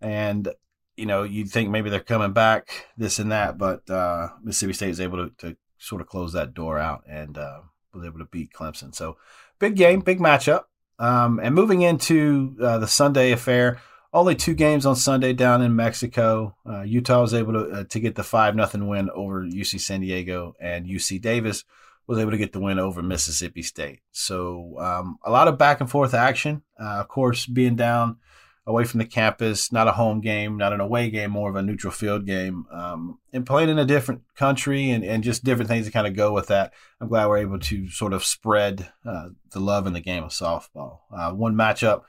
And 0.00 0.48
you 0.96 1.06
know, 1.06 1.22
you'd 1.22 1.50
think 1.50 1.70
maybe 1.70 1.90
they're 1.90 2.00
coming 2.00 2.32
back, 2.32 2.86
this 2.96 3.18
and 3.18 3.32
that, 3.32 3.58
but 3.58 3.88
uh, 3.90 4.28
Mississippi 4.42 4.72
State 4.72 4.90
is 4.90 5.00
able 5.00 5.28
to, 5.28 5.34
to, 5.38 5.56
sort 5.78 6.00
of 6.00 6.06
close 6.06 6.32
that 6.32 6.54
door 6.54 6.78
out 6.78 7.04
and 7.06 7.36
uh, 7.36 7.60
was 7.92 8.02
able 8.04 8.18
to 8.18 8.24
beat 8.24 8.50
Clemson. 8.50 8.94
So 8.94 9.18
big 9.58 9.76
game, 9.76 10.00
big 10.00 10.18
matchup. 10.18 10.64
Um, 10.98 11.38
and 11.38 11.54
moving 11.54 11.82
into 11.82 12.56
uh, 12.62 12.78
the 12.78 12.88
Sunday 12.88 13.30
affair 13.32 13.78
only 14.16 14.34
two 14.34 14.54
games 14.54 14.86
on 14.86 14.96
Sunday 14.96 15.34
down 15.34 15.62
in 15.62 15.76
Mexico. 15.76 16.56
Uh, 16.68 16.82
Utah 16.82 17.20
was 17.20 17.34
able 17.34 17.52
to 17.52 17.70
uh, 17.70 17.84
to 17.84 18.00
get 18.00 18.14
the 18.14 18.24
five 18.24 18.56
nothing 18.56 18.88
win 18.88 19.10
over 19.10 19.42
UC 19.42 19.80
San 19.80 20.00
Diego, 20.00 20.54
and 20.58 20.86
UC 20.86 21.20
Davis 21.20 21.64
was 22.06 22.18
able 22.18 22.30
to 22.30 22.38
get 22.38 22.52
the 22.52 22.60
win 22.60 22.78
over 22.78 23.02
Mississippi 23.02 23.62
State. 23.62 24.00
So 24.12 24.78
um, 24.78 25.18
a 25.24 25.30
lot 25.30 25.48
of 25.48 25.58
back 25.58 25.80
and 25.80 25.90
forth 25.90 26.14
action. 26.14 26.62
Uh, 26.80 27.00
of 27.00 27.08
course, 27.08 27.46
being 27.46 27.76
down 27.76 28.18
away 28.66 28.84
from 28.84 28.98
the 28.98 29.06
campus, 29.06 29.70
not 29.70 29.86
a 29.86 29.92
home 29.92 30.20
game, 30.20 30.56
not 30.56 30.72
an 30.72 30.80
away 30.80 31.08
game, 31.08 31.30
more 31.30 31.48
of 31.48 31.56
a 31.56 31.62
neutral 31.62 31.92
field 31.92 32.26
game, 32.26 32.66
um, 32.72 33.18
and 33.32 33.46
playing 33.46 33.68
in 33.68 33.78
a 33.78 33.84
different 33.84 34.22
country 34.34 34.90
and, 34.90 35.04
and 35.04 35.22
just 35.22 35.44
different 35.44 35.68
things 35.68 35.86
that 35.86 35.92
kind 35.92 36.06
of 36.06 36.16
go 36.16 36.32
with 36.32 36.48
that. 36.48 36.72
I'm 37.00 37.08
glad 37.08 37.28
we're 37.28 37.38
able 37.38 37.60
to 37.60 37.88
sort 37.88 38.12
of 38.12 38.24
spread 38.24 38.92
uh, 39.04 39.28
the 39.52 39.60
love 39.60 39.86
in 39.86 39.92
the 39.92 40.00
game 40.00 40.24
of 40.24 40.30
softball. 40.30 41.00
Uh, 41.16 41.32
one 41.32 41.54
matchup 41.54 42.02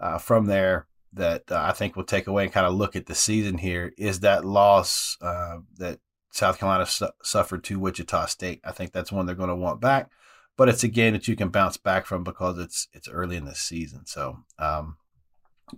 uh, 0.00 0.18
from 0.18 0.46
there 0.46 0.88
that 1.12 1.50
uh, 1.50 1.62
I 1.62 1.72
think 1.72 1.94
we'll 1.94 2.04
take 2.04 2.26
away 2.26 2.44
and 2.44 2.52
kind 2.52 2.66
of 2.66 2.74
look 2.74 2.96
at 2.96 3.06
the 3.06 3.14
season 3.14 3.58
here 3.58 3.92
is 3.96 4.20
that 4.20 4.44
loss 4.44 5.16
uh, 5.20 5.58
that 5.78 6.00
South 6.32 6.58
Carolina 6.58 6.86
su- 6.86 7.06
suffered 7.22 7.62
to 7.64 7.78
Wichita 7.78 8.26
State. 8.26 8.60
I 8.64 8.72
think 8.72 8.92
that's 8.92 9.12
one 9.12 9.26
they're 9.26 9.36
going 9.36 9.48
to 9.48 9.54
want 9.54 9.80
back, 9.80 10.10
but 10.56 10.68
it's 10.68 10.82
a 10.82 10.88
game 10.88 11.12
that 11.12 11.28
you 11.28 11.36
can 11.36 11.50
bounce 11.50 11.76
back 11.76 12.04
from 12.04 12.24
because 12.24 12.58
it's 12.58 12.88
it's 12.92 13.08
early 13.08 13.36
in 13.36 13.44
the 13.44 13.54
season. 13.54 14.06
So 14.06 14.38
um, 14.58 14.96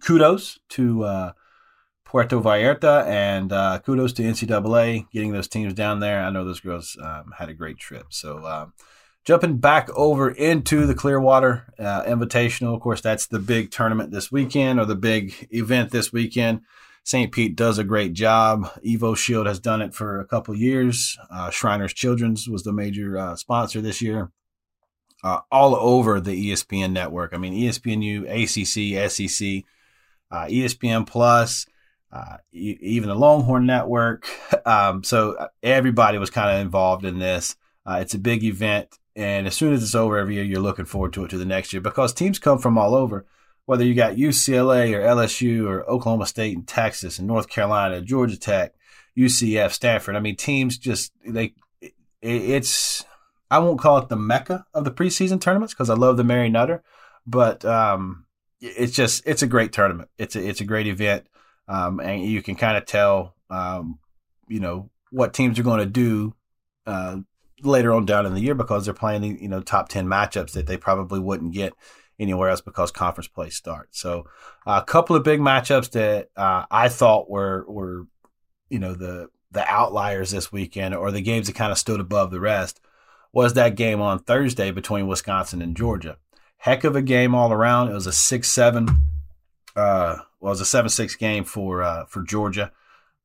kudos 0.01 0.59
to 0.71 1.05
uh, 1.05 1.33
Puerto 2.05 2.41
Vallarta 2.41 3.07
and 3.07 3.53
uh, 3.53 3.79
kudos 3.85 4.13
to 4.15 4.23
NCAA 4.23 5.11
getting 5.11 5.33
those 5.33 5.49
teams 5.49 5.75
down 5.75 6.01
there. 6.01 6.23
I 6.23 6.31
know 6.31 6.45
those 6.45 6.61
girls 6.61 6.97
um, 7.03 7.33
had 7.37 7.49
a 7.49 7.55
great 7.55 7.79
trip. 7.79 8.07
So 8.11 8.45
um, 8.45 8.73
Jumping 9.27 9.57
back 9.57 9.91
over 9.97 10.31
into 10.31 10.87
the 10.87 10.95
Clearwater 10.95 11.67
uh, 11.81 12.05
Invitational, 12.05 12.77
of 12.77 12.81
course, 12.81 13.01
that's 13.01 13.27
the 13.27 13.41
big 13.41 13.73
tournament 13.73 14.13
this 14.13 14.31
weekend 14.31 14.79
or 14.79 14.85
the 14.85 14.95
big 14.95 15.49
event 15.51 15.91
this 15.91 16.13
weekend. 16.13 16.61
St. 17.03 17.33
Pete 17.33 17.57
does 17.57 17.77
a 17.79 17.85
great 17.85 18.13
job. 18.13 18.71
Evo 18.87 19.17
Shield 19.17 19.49
has 19.49 19.59
done 19.59 19.83
it 19.83 19.95
for 19.95 20.21
a 20.21 20.25
couple 20.25 20.55
years. 20.55 21.19
Uh, 21.29 21.51
Shriners 21.51 21.93
Children's 21.93 22.49
was 22.49 22.63
the 22.63 22.73
major 22.73 23.19
uh, 23.19 23.35
sponsor 23.35 23.81
this 23.81 24.01
year. 24.01 24.31
Uh, 25.25 25.41
all 25.51 25.75
over 25.75 26.21
the 26.21 26.53
ESPN 26.53 26.93
network. 26.93 27.35
I 27.35 27.39
mean, 27.39 27.53
ESPNU, 27.53 28.27
ACC, 28.31 29.11
SEC, 29.11 29.65
uh, 30.31 30.47
ESPN 30.47 31.07
Plus, 31.07 31.67
uh, 32.13 32.37
even 32.53 33.09
the 33.09 33.15
Longhorn 33.15 33.67
Network. 33.67 34.29
Um, 34.65 35.05
so 35.05 35.35
uh, 35.35 35.47
everybody 35.63 36.19
was 36.19 36.31
kind 36.31 36.51
of 36.51 36.61
involved 36.61 37.05
in 37.05 37.21
this. 37.21 37.55
it's 37.87 38.15
a 38.15 38.19
big 38.19 38.43
event. 38.43 38.99
And 39.15 39.47
as 39.47 39.55
soon 39.55 39.73
as 39.73 39.81
it's 39.81 39.95
over 39.95 40.19
every 40.19 40.35
year, 40.35 40.43
you're 40.43 40.61
looking 40.61 40.87
forward 40.87 41.13
to 41.13 41.25
it 41.25 41.29
to 41.29 41.39
the 41.39 41.45
next 41.45 41.73
year 41.73 41.81
because 41.81 42.13
teams 42.13 42.41
come 42.41 42.59
from 42.59 42.77
all 42.77 42.97
over. 42.97 43.27
Whether 43.65 43.85
you 43.85 43.95
got 43.95 44.17
UCLA 44.17 44.93
or 44.93 45.03
LSU 45.03 45.69
or 45.69 45.89
Oklahoma 45.89 46.27
State 46.27 46.57
and 46.57 46.67
Texas 46.67 47.19
and 47.19 47.29
North 47.29 47.49
Carolina, 47.49 48.01
Georgia 48.01 48.39
Tech, 48.39 48.75
UCF, 49.17 49.73
Stanford. 49.73 50.17
I 50.17 50.21
mean, 50.21 50.37
teams 50.37 50.79
just 50.79 51.13
they 51.25 51.55
it's 52.23 53.05
I 53.51 53.59
won't 53.59 53.81
call 53.81 53.99
it 53.99 54.09
the 54.09 54.17
mecca 54.17 54.67
of 54.75 54.85
the 54.85 54.91
preseason 54.91 55.41
tournaments 55.41 55.73
because 55.73 55.91
I 55.91 55.95
love 55.95 56.17
the 56.17 56.25
Mary 56.25 56.49
Nutter, 56.49 56.83
but 57.27 57.65
um, 57.65 58.26
it's 58.61 58.93
just 58.93 59.23
it's 59.27 59.43
a 59.43 59.47
great 59.47 59.73
tournament. 59.73 60.09
It's 60.19 60.37
a 60.37 60.47
it's 60.47 60.61
a 60.61 60.65
great 60.65 60.87
event, 60.87 61.27
um, 61.69 62.01
and 62.01 62.23
you 62.23 62.43
can 62.43 62.57
kind 62.57 62.77
of 62.77 62.87
tell, 62.87 63.35
um, 63.51 63.99
you 64.49 64.61
know, 64.61 64.91
what 65.11 65.35
teams 65.35 65.59
are 65.59 65.65
going 65.65 65.81
to 65.81 65.87
do 65.87 66.35
uh, 66.87 67.19
later 67.63 67.93
on 67.93 68.07
down 68.07 68.27
in 68.27 68.35
the 68.35 68.41
year 68.41 68.55
because 68.55 68.85
they're 68.85 68.95
playing 68.95 69.39
you 69.41 69.49
know 69.49 69.61
top 69.61 69.89
10 69.89 70.07
matchups 70.07 70.53
that 70.53 70.67
they 70.67 70.77
probably 70.77 71.21
wouldn't 71.21 71.53
get 71.53 71.75
anywhere 72.19 72.49
else 72.49 72.61
because 72.61 72.91
conference 72.91 73.29
play 73.29 73.51
starts. 73.51 74.01
So 74.01 74.27
uh, 74.67 74.81
a 74.83 74.85
couple 74.85 75.17
of 75.17 75.23
big 75.23 75.41
matchups 75.41 75.91
that 75.93 76.31
uh, 76.37 76.65
I 76.71 76.89
thought 76.89 77.31
were 77.31 77.65
were 77.69 78.07
you 78.71 78.79
know 78.79 78.95
the 78.95 79.29
the 79.53 79.67
outliers 79.69 80.31
this 80.31 80.51
weekend 80.51 80.95
or 80.95 81.11
the 81.11 81.21
games 81.21 81.47
that 81.47 81.55
kind 81.55 81.73
of 81.73 81.79
stood 81.79 82.01
above 82.01 82.31
the 82.31 82.41
rest 82.41 82.81
was 83.33 83.55
that 83.55 83.75
game 83.75 84.01
on 84.01 84.19
Thursday 84.19 84.71
between 84.71 85.07
Wisconsin 85.07 85.63
and 85.63 85.77
Georgia. 85.77 86.17
Heck 86.59 86.85
of 86.85 86.97
a 86.97 87.03
game 87.03 87.35
all 87.35 87.53
around. 87.53 87.91
It 87.91 87.95
was 87.95 88.07
a 88.07 88.13
six 88.13 88.51
seven. 88.51 88.89
Uh, 89.75 90.17
well, 90.41 90.51
it 90.51 90.55
was 90.55 90.61
a 90.61 90.67
seven 90.67 90.89
six 90.89 91.15
game 91.17 91.45
for 91.45 91.83
uh, 91.83 92.07
for 92.07 92.23
Georgia. 92.23 92.73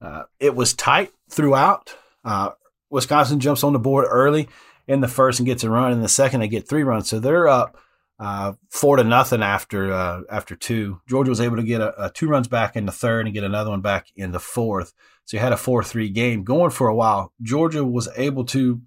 Uh, 0.02 0.24
it 0.40 0.56
was 0.56 0.74
tight 0.74 1.12
throughout. 1.30 1.96
Uh, 2.24 2.52
Wisconsin 2.90 3.40
jumps 3.40 3.64
on 3.64 3.74
the 3.74 3.80
board 3.80 4.06
early 4.10 4.50
in 4.88 5.02
the 5.02 5.08
first 5.08 5.40
and 5.40 5.46
gets 5.46 5.64
a 5.64 5.70
run. 5.70 5.92
In 5.92 6.02
the 6.02 6.10
second, 6.10 6.42
they 6.42 6.48
get 6.48 6.68
three 6.68 6.84
runs, 6.84 7.10
so 7.10 7.20
they're 7.20 7.48
up 7.48 7.78
uh, 8.22 8.54
four 8.70 8.98
to 8.98 9.04
nothing 9.04 9.42
after 9.42 9.92
uh, 9.92 10.22
after 10.30 10.56
two. 10.56 11.02
Georgia 11.10 11.32
was 11.32 11.42
able 11.42 11.56
to 11.56 11.64
get 11.64 11.82
a, 11.82 12.06
a, 12.06 12.12
two 12.12 12.28
runs 12.28 12.48
back 12.48 12.76
in 12.76 12.86
the 12.86 12.92
third 12.92 13.26
and 13.26 13.34
get 13.34 13.44
another 13.44 13.72
one 13.72 13.82
back 13.82 14.08
in 14.16 14.32
the 14.32 14.40
fourth. 14.40 14.94
So 15.26 15.38
you 15.38 15.42
had 15.42 15.54
a 15.54 15.58
four 15.58 15.84
three 15.84 16.08
game 16.10 16.44
going 16.44 16.70
for 16.70 16.88
a 16.88 16.96
while. 16.96 17.34
Georgia 17.42 17.84
was 17.84 18.08
able 18.16 18.46
to 18.46 18.82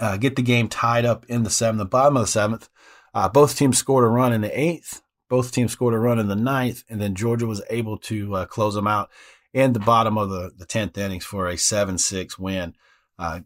uh, 0.00 0.16
get 0.16 0.34
the 0.34 0.42
game 0.42 0.68
tied 0.68 1.04
up 1.04 1.24
in 1.28 1.44
the 1.44 1.50
seventh, 1.50 1.78
the 1.78 1.84
bottom 1.84 2.16
of 2.16 2.24
the 2.24 2.26
seventh. 2.26 2.68
Uh, 3.14 3.28
both 3.28 3.56
teams 3.56 3.78
scored 3.78 4.04
a 4.04 4.08
run 4.08 4.32
in 4.32 4.40
the 4.40 4.58
eighth. 4.58 5.02
Both 5.28 5.52
teams 5.52 5.72
scored 5.72 5.94
a 5.94 5.98
run 5.98 6.18
in 6.18 6.28
the 6.28 6.36
ninth, 6.36 6.84
and 6.88 7.00
then 7.00 7.14
Georgia 7.14 7.46
was 7.46 7.62
able 7.68 7.98
to 7.98 8.34
uh, 8.34 8.46
close 8.46 8.74
them 8.74 8.86
out 8.86 9.10
in 9.52 9.72
the 9.72 9.80
bottom 9.80 10.16
of 10.16 10.30
the, 10.30 10.52
the 10.56 10.66
tenth 10.66 10.96
innings 10.96 11.24
for 11.24 11.48
a 11.48 11.56
seven 11.58 11.98
six 11.98 12.38
win 12.38 12.74
uh, 13.18 13.40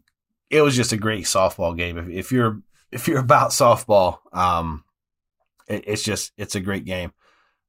it 0.49 0.61
was 0.61 0.75
just 0.75 0.91
a 0.91 0.97
great 0.97 1.25
softball 1.25 1.75
game. 1.75 1.97
If, 1.97 2.09
if 2.09 2.31
you're 2.31 2.61
if 2.91 3.07
you're 3.07 3.19
about 3.19 3.49
softball, 3.49 4.19
um, 4.31 4.83
it, 5.67 5.83
it's 5.87 6.03
just 6.03 6.31
it's 6.37 6.55
a 6.55 6.59
great 6.59 6.85
game. 6.85 7.11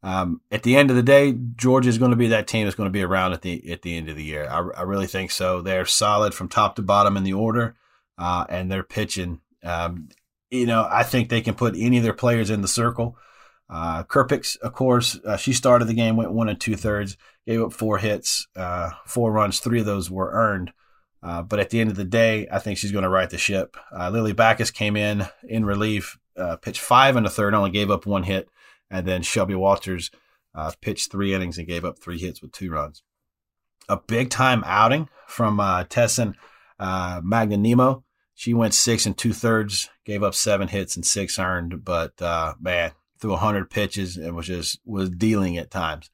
Um, 0.02 0.42
at 0.50 0.64
the 0.64 0.76
end 0.76 0.90
of 0.90 0.96
the 0.96 1.02
day, 1.02 1.34
Georgia 1.56 1.88
is 1.88 1.96
going 1.96 2.10
to 2.10 2.16
be 2.16 2.28
that 2.28 2.46
team 2.46 2.66
that's 2.66 2.76
going 2.76 2.88
to 2.88 2.92
be 2.92 3.02
around 3.02 3.32
at 3.32 3.40
the 3.40 3.72
at 3.72 3.82
the 3.82 3.96
end 3.96 4.10
of 4.10 4.16
the 4.16 4.24
year. 4.24 4.46
I, 4.48 4.80
I 4.80 4.82
really 4.82 5.06
think 5.06 5.30
so. 5.30 5.62
They're 5.62 5.86
solid 5.86 6.34
from 6.34 6.48
top 6.48 6.76
to 6.76 6.82
bottom 6.82 7.16
in 7.16 7.24
the 7.24 7.32
order, 7.32 7.76
uh, 8.18 8.44
and 8.48 8.70
they're 8.70 8.82
pitching. 8.82 9.40
Um, 9.62 10.10
you 10.54 10.66
know, 10.66 10.86
I 10.88 11.02
think 11.02 11.28
they 11.28 11.40
can 11.40 11.54
put 11.54 11.74
any 11.76 11.98
of 11.98 12.04
their 12.04 12.12
players 12.12 12.48
in 12.48 12.62
the 12.62 12.68
circle. 12.68 13.18
Uh, 13.68 14.04
Kerpics, 14.04 14.56
of 14.60 14.72
course, 14.72 15.18
uh, 15.24 15.36
she 15.36 15.52
started 15.52 15.86
the 15.86 15.94
game, 15.94 16.16
went 16.16 16.32
one 16.32 16.48
and 16.48 16.60
two 16.60 16.76
thirds, 16.76 17.16
gave 17.46 17.60
up 17.60 17.72
four 17.72 17.98
hits, 17.98 18.46
uh, 18.54 18.90
four 19.04 19.32
runs. 19.32 19.58
Three 19.58 19.80
of 19.80 19.86
those 19.86 20.10
were 20.10 20.30
earned. 20.30 20.72
Uh, 21.22 21.42
but 21.42 21.58
at 21.58 21.70
the 21.70 21.80
end 21.80 21.90
of 21.90 21.96
the 21.96 22.04
day, 22.04 22.46
I 22.52 22.58
think 22.58 22.78
she's 22.78 22.92
going 22.92 23.02
to 23.02 23.08
right 23.08 23.28
the 23.28 23.38
ship. 23.38 23.76
Uh, 23.90 24.10
Lilli 24.10 24.36
Backes 24.36 24.70
came 24.70 24.96
in 24.96 25.26
in 25.48 25.64
relief, 25.64 26.18
uh, 26.36 26.56
pitched 26.56 26.82
five 26.82 27.16
and 27.16 27.26
a 27.26 27.30
third, 27.30 27.54
only 27.54 27.70
gave 27.70 27.90
up 27.90 28.06
one 28.06 28.24
hit. 28.24 28.48
And 28.90 29.08
then 29.08 29.22
Shelby 29.22 29.54
Walters 29.54 30.10
uh, 30.54 30.70
pitched 30.80 31.10
three 31.10 31.34
innings 31.34 31.58
and 31.58 31.66
gave 31.66 31.84
up 31.84 31.98
three 31.98 32.18
hits 32.18 32.42
with 32.42 32.52
two 32.52 32.70
runs. 32.70 33.02
A 33.88 33.96
big 33.96 34.30
time 34.30 34.62
outing 34.66 35.08
from 35.26 35.58
Tessa 35.88 36.34
Magnanimo. 36.78 38.04
She 38.34 38.52
went 38.52 38.74
six 38.74 39.06
and 39.06 39.16
two 39.16 39.32
thirds, 39.32 39.88
gave 40.04 40.22
up 40.22 40.34
seven 40.34 40.68
hits 40.68 40.96
and 40.96 41.06
six 41.06 41.38
earned, 41.38 41.84
but 41.84 42.20
man, 42.60 42.92
threw 43.20 43.30
100 43.30 43.70
pitches 43.70 44.16
and 44.16 44.36
was 44.36 44.46
just 44.46 44.80
was 44.84 45.08
dealing 45.08 45.56
at 45.56 45.70
times, 45.70 46.10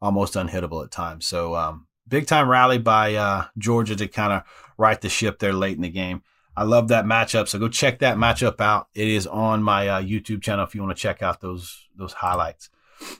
almost 0.00 0.34
unhittable 0.34 0.84
at 0.84 0.90
times. 0.90 1.26
So 1.26 1.54
um, 1.54 1.86
big 2.08 2.26
time 2.26 2.48
rally 2.48 2.78
by 2.78 3.14
uh, 3.14 3.44
Georgia 3.58 3.96
to 3.96 4.08
kind 4.08 4.32
of 4.32 4.42
right 4.78 5.00
the 5.00 5.08
ship 5.08 5.38
there 5.38 5.52
late 5.52 5.76
in 5.76 5.82
the 5.82 5.90
game. 5.90 6.22
I 6.56 6.62
love 6.62 6.88
that 6.88 7.04
matchup. 7.04 7.48
So 7.48 7.58
go 7.58 7.68
check 7.68 7.98
that 7.98 8.16
matchup 8.16 8.60
out. 8.60 8.88
It 8.94 9.08
is 9.08 9.26
on 9.26 9.62
my 9.62 9.88
uh, 9.88 10.02
YouTube 10.02 10.42
channel 10.42 10.64
if 10.64 10.74
you 10.74 10.82
want 10.82 10.96
to 10.96 11.02
check 11.02 11.22
out 11.22 11.40
those 11.40 11.86
those 11.96 12.12
highlights. 12.12 12.70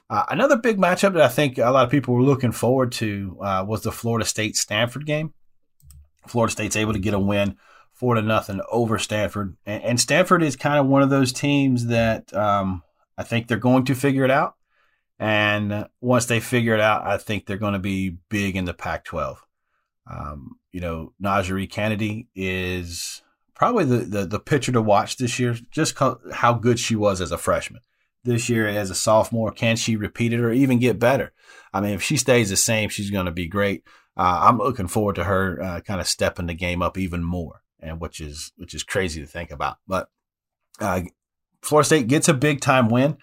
Uh, 0.09 0.23
another 0.29 0.57
big 0.57 0.77
matchup 0.77 1.13
that 1.13 1.21
I 1.21 1.27
think 1.27 1.57
a 1.57 1.69
lot 1.69 1.83
of 1.83 1.91
people 1.91 2.13
were 2.13 2.23
looking 2.23 2.53
forward 2.53 2.93
to 2.93 3.37
uh, 3.41 3.65
was 3.67 3.83
the 3.83 3.91
Florida 3.91 4.25
State 4.25 4.55
Stanford 4.55 5.05
game. 5.05 5.33
Florida 6.27 6.51
State's 6.51 6.77
able 6.77 6.93
to 6.93 6.99
get 6.99 7.13
a 7.13 7.19
win, 7.19 7.57
four 7.95 8.15
to 8.15 8.21
nothing 8.21 8.61
over 8.71 8.99
Stanford, 8.99 9.57
and, 9.65 9.83
and 9.83 9.99
Stanford 9.99 10.43
is 10.43 10.55
kind 10.55 10.77
of 10.77 10.85
one 10.85 11.01
of 11.01 11.09
those 11.09 11.33
teams 11.33 11.87
that 11.87 12.33
um, 12.33 12.83
I 13.17 13.23
think 13.23 13.47
they're 13.47 13.57
going 13.57 13.85
to 13.85 13.95
figure 13.95 14.23
it 14.23 14.31
out. 14.31 14.55
And 15.17 15.87
once 16.01 16.25
they 16.25 16.39
figure 16.39 16.73
it 16.73 16.81
out, 16.81 17.07
I 17.07 17.17
think 17.17 17.45
they're 17.45 17.57
going 17.57 17.73
to 17.73 17.79
be 17.79 18.17
big 18.29 18.55
in 18.55 18.65
the 18.65 18.73
Pac 18.73 19.05
12. 19.05 19.41
Um, 20.11 20.57
you 20.71 20.81
know, 20.81 21.13
NiJaree 21.23 21.69
Canady 21.69 22.27
is 22.35 23.23
probably 23.55 23.85
the, 23.85 23.97
the, 23.97 24.25
the, 24.25 24.39
pitcher 24.39 24.71
to 24.73 24.81
watch 24.81 25.17
this 25.17 25.39
year, 25.39 25.55
just 25.71 25.97
how 25.97 26.53
good 26.53 26.79
she 26.79 26.95
was 26.95 27.21
as 27.21 27.31
a 27.31 27.37
freshman. 27.37 27.81
This 28.23 28.49
year, 28.49 28.67
as 28.67 28.89
a 28.89 28.95
sophomore, 28.95 29.51
can 29.51 29.77
she 29.77 29.95
repeat 29.95 30.33
it 30.33 30.41
or 30.41 30.51
even 30.51 30.79
get 30.79 30.99
better? 30.99 31.31
I 31.73 31.81
mean, 31.81 31.91
if 31.91 32.01
she 32.01 32.17
stays 32.17 32.49
the 32.49 32.57
same, 32.57 32.89
she's 32.89 33.11
going 33.11 33.27
to 33.27 33.31
be 33.31 33.47
great. 33.47 33.83
Uh, 34.17 34.41
I'm 34.43 34.57
looking 34.57 34.87
forward 34.87 35.15
to 35.15 35.23
her 35.23 35.61
uh, 35.61 35.81
kind 35.81 36.01
of 36.01 36.07
stepping 36.07 36.47
the 36.47 36.53
game 36.53 36.81
up 36.81 36.97
even 36.97 37.23
more, 37.23 37.61
and 37.85 37.99
which 37.99 38.19
is 38.19 38.51
which 38.57 38.73
is 38.73 38.83
crazy 38.83 39.21
to 39.21 39.27
think 39.27 39.51
about. 39.51 39.77
But 39.87 40.09
uh, 40.79 41.01
Florida 41.61 41.85
State 41.85 42.07
gets 42.07 42.27
a 42.27 42.33
big 42.33 42.61
time 42.61 42.89
win 42.89 43.17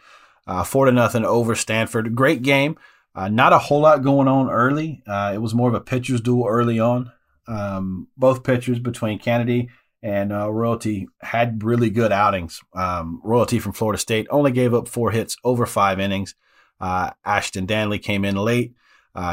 uh, 0.46 0.64
four 0.64 0.86
to 0.86 0.92
nothing 0.92 1.24
over 1.24 1.54
Stanford. 1.54 2.14
Great 2.14 2.42
game. 2.42 2.76
Uh, 3.14 3.28
not 3.28 3.52
a 3.52 3.58
whole 3.58 3.80
lot 3.80 4.02
going 4.02 4.28
on 4.28 4.50
early. 4.50 5.02
Uh, 5.06 5.32
it 5.34 5.38
was 5.38 5.54
more 5.54 5.68
of 5.68 5.74
a 5.74 5.80
pitcher's 5.80 6.20
duel 6.20 6.46
early 6.48 6.80
on. 6.80 7.12
Um, 7.46 8.08
both 8.16 8.44
pitchers 8.44 8.78
between 8.78 9.18
Canady 9.18 9.68
and 10.02 10.32
uh, 10.32 10.50
Royalty 10.50 11.08
had 11.20 11.62
really 11.62 11.90
good 11.90 12.10
outings. 12.10 12.60
Um, 12.72 13.20
Royalty 13.22 13.58
from 13.58 13.72
Florida 13.72 13.98
State 13.98 14.26
only 14.30 14.50
gave 14.50 14.72
up 14.72 14.88
four 14.88 15.10
hits 15.10 15.36
over 15.44 15.66
five 15.66 16.00
innings. 16.00 16.34
Uh, 16.80 17.10
Ashtyn 17.24 17.66
Danley 17.66 17.98
came 17.98 18.24
in 18.24 18.34
late, 18.34 18.74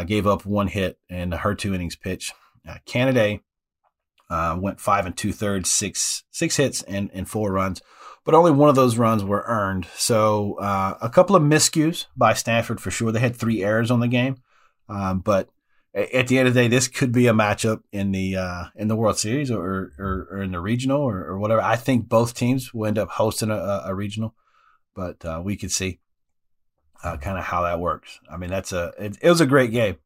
gave 0.06 0.28
up 0.28 0.46
one 0.46 0.68
hit 0.68 1.00
in 1.10 1.32
her 1.32 1.56
two 1.56 1.74
innings 1.74 1.96
pitch. 1.96 2.34
Uh, 2.68 2.76
uh, 4.30 4.58
went 4.60 4.80
five 4.80 5.06
and 5.06 5.18
two 5.18 5.34
thirds, 5.34 5.72
six 5.72 6.24
six 6.32 6.58
hits 6.58 6.82
and, 6.84 7.10
and 7.14 7.30
four 7.30 7.52
runs, 7.52 7.82
but 8.26 8.36
only 8.36 8.52
one 8.52 8.70
of 8.70 8.76
those 8.76 8.98
runs 8.98 9.24
were 9.24 9.44
earned. 9.48 9.88
So 9.96 10.56
uh, 10.60 10.98
a 11.02 11.10
couple 11.10 11.36
of 11.36 11.44
miscues 11.44 12.06
by 12.16 12.34
Stanford 12.34 12.80
for 12.80 12.92
sure. 12.92 13.12
They 13.12 13.20
had 13.20 13.36
three 13.36 13.64
errors 13.64 13.92
on 13.92 14.00
the 14.00 14.08
game, 14.08 14.38
um, 14.88 15.20
but 15.20 15.50
at 15.94 16.28
the 16.28 16.38
end 16.38 16.48
of 16.48 16.54
the 16.54 16.62
day, 16.62 16.68
this 16.68 16.88
could 16.88 17.12
be 17.12 17.28
a 17.28 17.34
matchup 17.34 17.82
in 17.92 18.12
the 18.12 18.36
uh, 18.36 18.66
in 18.76 18.88
the 18.88 18.96
World 18.96 19.18
Series 19.18 19.50
or 19.50 19.92
or, 19.98 20.28
or 20.32 20.44
in 20.44 20.52
the 20.52 20.60
regional 20.60 21.02
or, 21.02 21.26
or, 21.26 21.40
whatever. 21.40 21.62
I 21.62 21.76
think 21.76 22.08
both 22.08 22.36
teams 22.36 22.74
will 22.74 22.86
end 22.86 23.00
up 23.00 23.10
hosting 23.10 23.50
a, 23.50 23.84
a 23.86 23.96
regional, 23.96 24.36
but 24.96 25.24
uh, 25.26 25.42
we 25.44 25.56
could 25.58 25.72
see 25.72 26.00
uh, 27.04 27.18
kind 27.18 27.38
of 27.38 27.46
how 27.46 27.64
that 27.64 27.80
works. 27.80 28.20
I 28.32 28.38
mean, 28.38 28.52
that's 28.52 28.72
a 28.72 28.94
it, 29.00 29.18
it 29.22 29.30
was 29.30 29.42
a 29.42 29.48
great 29.48 29.72
game, 29.72 29.98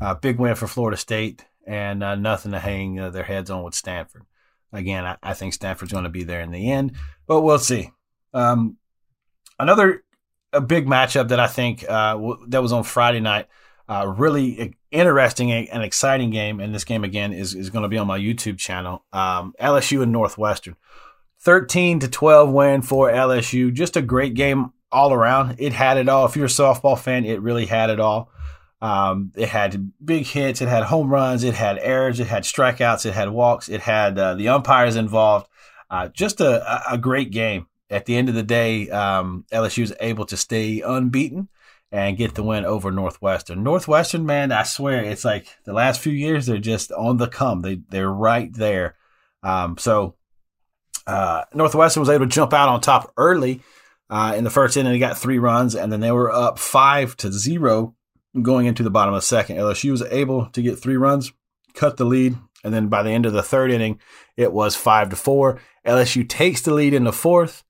uh, 0.00 0.14
big 0.14 0.38
win 0.38 0.54
for 0.54 0.66
Florida 0.66 0.98
State, 0.98 1.46
and 1.70 2.02
uh, 2.02 2.16
nothing 2.16 2.50
to 2.50 2.58
hang 2.58 2.98
uh, 2.98 3.10
their 3.10 3.22
heads 3.22 3.48
on 3.48 3.62
with 3.62 3.74
Stanford. 3.74 4.24
Again, 4.72 5.04
I, 5.04 5.16
I 5.22 5.34
think 5.34 5.54
Stanford's 5.54 5.92
going 5.92 6.04
to 6.04 6.10
be 6.10 6.24
there 6.24 6.40
in 6.40 6.50
the 6.50 6.70
end, 6.70 6.96
but 7.26 7.42
we'll 7.42 7.58
see. 7.58 7.90
Um, 8.34 8.76
another 9.58 10.02
a 10.52 10.60
big 10.60 10.86
matchup 10.86 11.28
that 11.28 11.38
I 11.38 11.46
think 11.46 11.82
w- 11.82 12.44
that 12.48 12.60
was 12.60 12.72
on 12.72 12.82
Friday 12.82 13.20
night 13.20 13.46
uh, 13.88 14.06
really 14.06 14.74
interesting 14.90 15.50
and 15.50 15.82
exciting 15.82 16.30
game. 16.30 16.60
And 16.60 16.74
this 16.74 16.84
game 16.84 17.02
again 17.02 17.32
is, 17.32 17.54
is 17.54 17.70
going 17.70 17.82
to 17.82 17.88
be 17.88 17.98
on 17.98 18.06
my 18.06 18.18
YouTube 18.18 18.58
channel. 18.58 19.04
Um, 19.12 19.54
LSU 19.60 20.02
and 20.02 20.12
Northwestern, 20.12 20.76
thirteen 21.40 21.98
to 22.00 22.08
twelve 22.08 22.50
win 22.50 22.82
for 22.82 23.10
LSU. 23.10 23.72
Just 23.72 23.96
a 23.96 24.02
great 24.02 24.34
game 24.34 24.72
all 24.92 25.12
around. 25.12 25.56
It 25.58 25.72
had 25.72 25.98
it 25.98 26.08
all. 26.08 26.26
If 26.26 26.36
you're 26.36 26.46
a 26.46 26.48
softball 26.48 26.98
fan, 26.98 27.24
it 27.24 27.42
really 27.42 27.66
had 27.66 27.90
it 27.90 28.00
all. 28.00 28.30
Um, 28.82 29.32
it 29.36 29.48
had 29.48 29.92
big 30.02 30.26
hits. 30.26 30.62
It 30.62 30.68
had 30.68 30.84
home 30.84 31.10
runs. 31.10 31.44
It 31.44 31.54
had 31.54 31.78
errors. 31.78 32.18
It 32.18 32.26
had 32.26 32.44
strikeouts. 32.44 33.04
It 33.04 33.12
had 33.12 33.30
walks. 33.30 33.68
It 33.68 33.82
had 33.82 34.18
uh, 34.18 34.34
the 34.34 34.48
umpires 34.48 34.96
involved. 34.96 35.48
Uh, 35.90 36.08
just 36.08 36.40
a, 36.40 36.92
a 36.92 36.96
great 36.96 37.30
game. 37.30 37.66
At 37.90 38.06
the 38.06 38.16
end 38.16 38.28
of 38.28 38.36
the 38.36 38.44
day, 38.44 38.88
um, 38.88 39.44
LSU 39.52 39.80
was 39.80 39.92
able 40.00 40.24
to 40.26 40.36
stay 40.36 40.80
unbeaten 40.80 41.48
and 41.92 42.16
get 42.16 42.36
the 42.36 42.42
win 42.42 42.64
over 42.64 42.92
Northwestern. 42.92 43.64
Northwestern, 43.64 44.24
man, 44.24 44.52
I 44.52 44.62
swear, 44.62 45.02
it's 45.02 45.24
like 45.24 45.48
the 45.64 45.72
last 45.72 46.00
few 46.00 46.12
years 46.12 46.46
they're 46.46 46.58
just 46.58 46.92
on 46.92 47.16
the 47.16 47.26
come. 47.26 47.62
They 47.62 47.80
they're 47.90 48.10
right 48.10 48.52
there. 48.54 48.94
Um, 49.42 49.76
so 49.76 50.14
uh, 51.06 51.44
Northwestern 51.52 52.00
was 52.00 52.08
able 52.08 52.26
to 52.26 52.30
jump 52.32 52.52
out 52.52 52.68
on 52.68 52.80
top 52.80 53.12
early 53.16 53.60
uh, 54.08 54.34
in 54.36 54.44
the 54.44 54.50
first 54.50 54.76
inning. 54.76 54.92
They 54.92 54.98
got 55.00 55.18
three 55.18 55.38
runs, 55.38 55.74
and 55.74 55.92
then 55.92 56.00
they 56.00 56.12
were 56.12 56.30
up 56.30 56.60
five 56.60 57.16
to 57.18 57.32
zero 57.32 57.96
going 58.40 58.66
into 58.66 58.82
the 58.82 58.90
bottom 58.90 59.14
of 59.14 59.20
the 59.20 59.26
second. 59.26 59.56
LSU 59.56 59.90
was 59.90 60.02
able 60.02 60.46
to 60.46 60.62
get 60.62 60.78
three 60.78 60.96
runs, 60.96 61.32
cut 61.74 61.96
the 61.96 62.04
lead, 62.04 62.36
and 62.62 62.74
then 62.74 62.88
by 62.88 63.02
the 63.02 63.10
end 63.10 63.26
of 63.26 63.32
the 63.32 63.42
third 63.42 63.70
inning, 63.70 64.00
it 64.36 64.52
was 64.52 64.76
five 64.76 65.10
to 65.10 65.16
four. 65.16 65.60
LSU 65.86 66.28
takes 66.28 66.62
the 66.62 66.74
lead 66.74 66.94
in 66.94 67.04
the 67.04 67.12
fourth. 67.12 67.64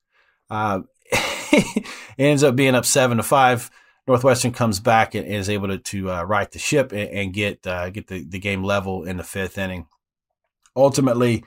Uh, 0.49 0.81
ends 2.17 2.43
up 2.43 2.55
being 2.55 2.75
up 2.75 2.85
seven 2.85 3.17
to 3.17 3.23
five. 3.23 3.71
Northwestern 4.07 4.51
comes 4.51 4.79
back 4.79 5.15
and 5.15 5.25
is 5.25 5.49
able 5.49 5.67
to, 5.67 5.77
to 5.77 6.11
uh, 6.11 6.23
right 6.23 6.51
the 6.51 6.59
ship 6.59 6.91
and, 6.91 7.09
and 7.09 7.33
get 7.33 7.65
uh, 7.65 7.89
get 7.89 8.07
the, 8.07 8.23
the 8.23 8.39
game 8.39 8.63
level 8.63 9.03
in 9.03 9.17
the 9.17 9.23
fifth 9.23 9.57
inning. 9.57 9.87
Ultimately, 10.75 11.43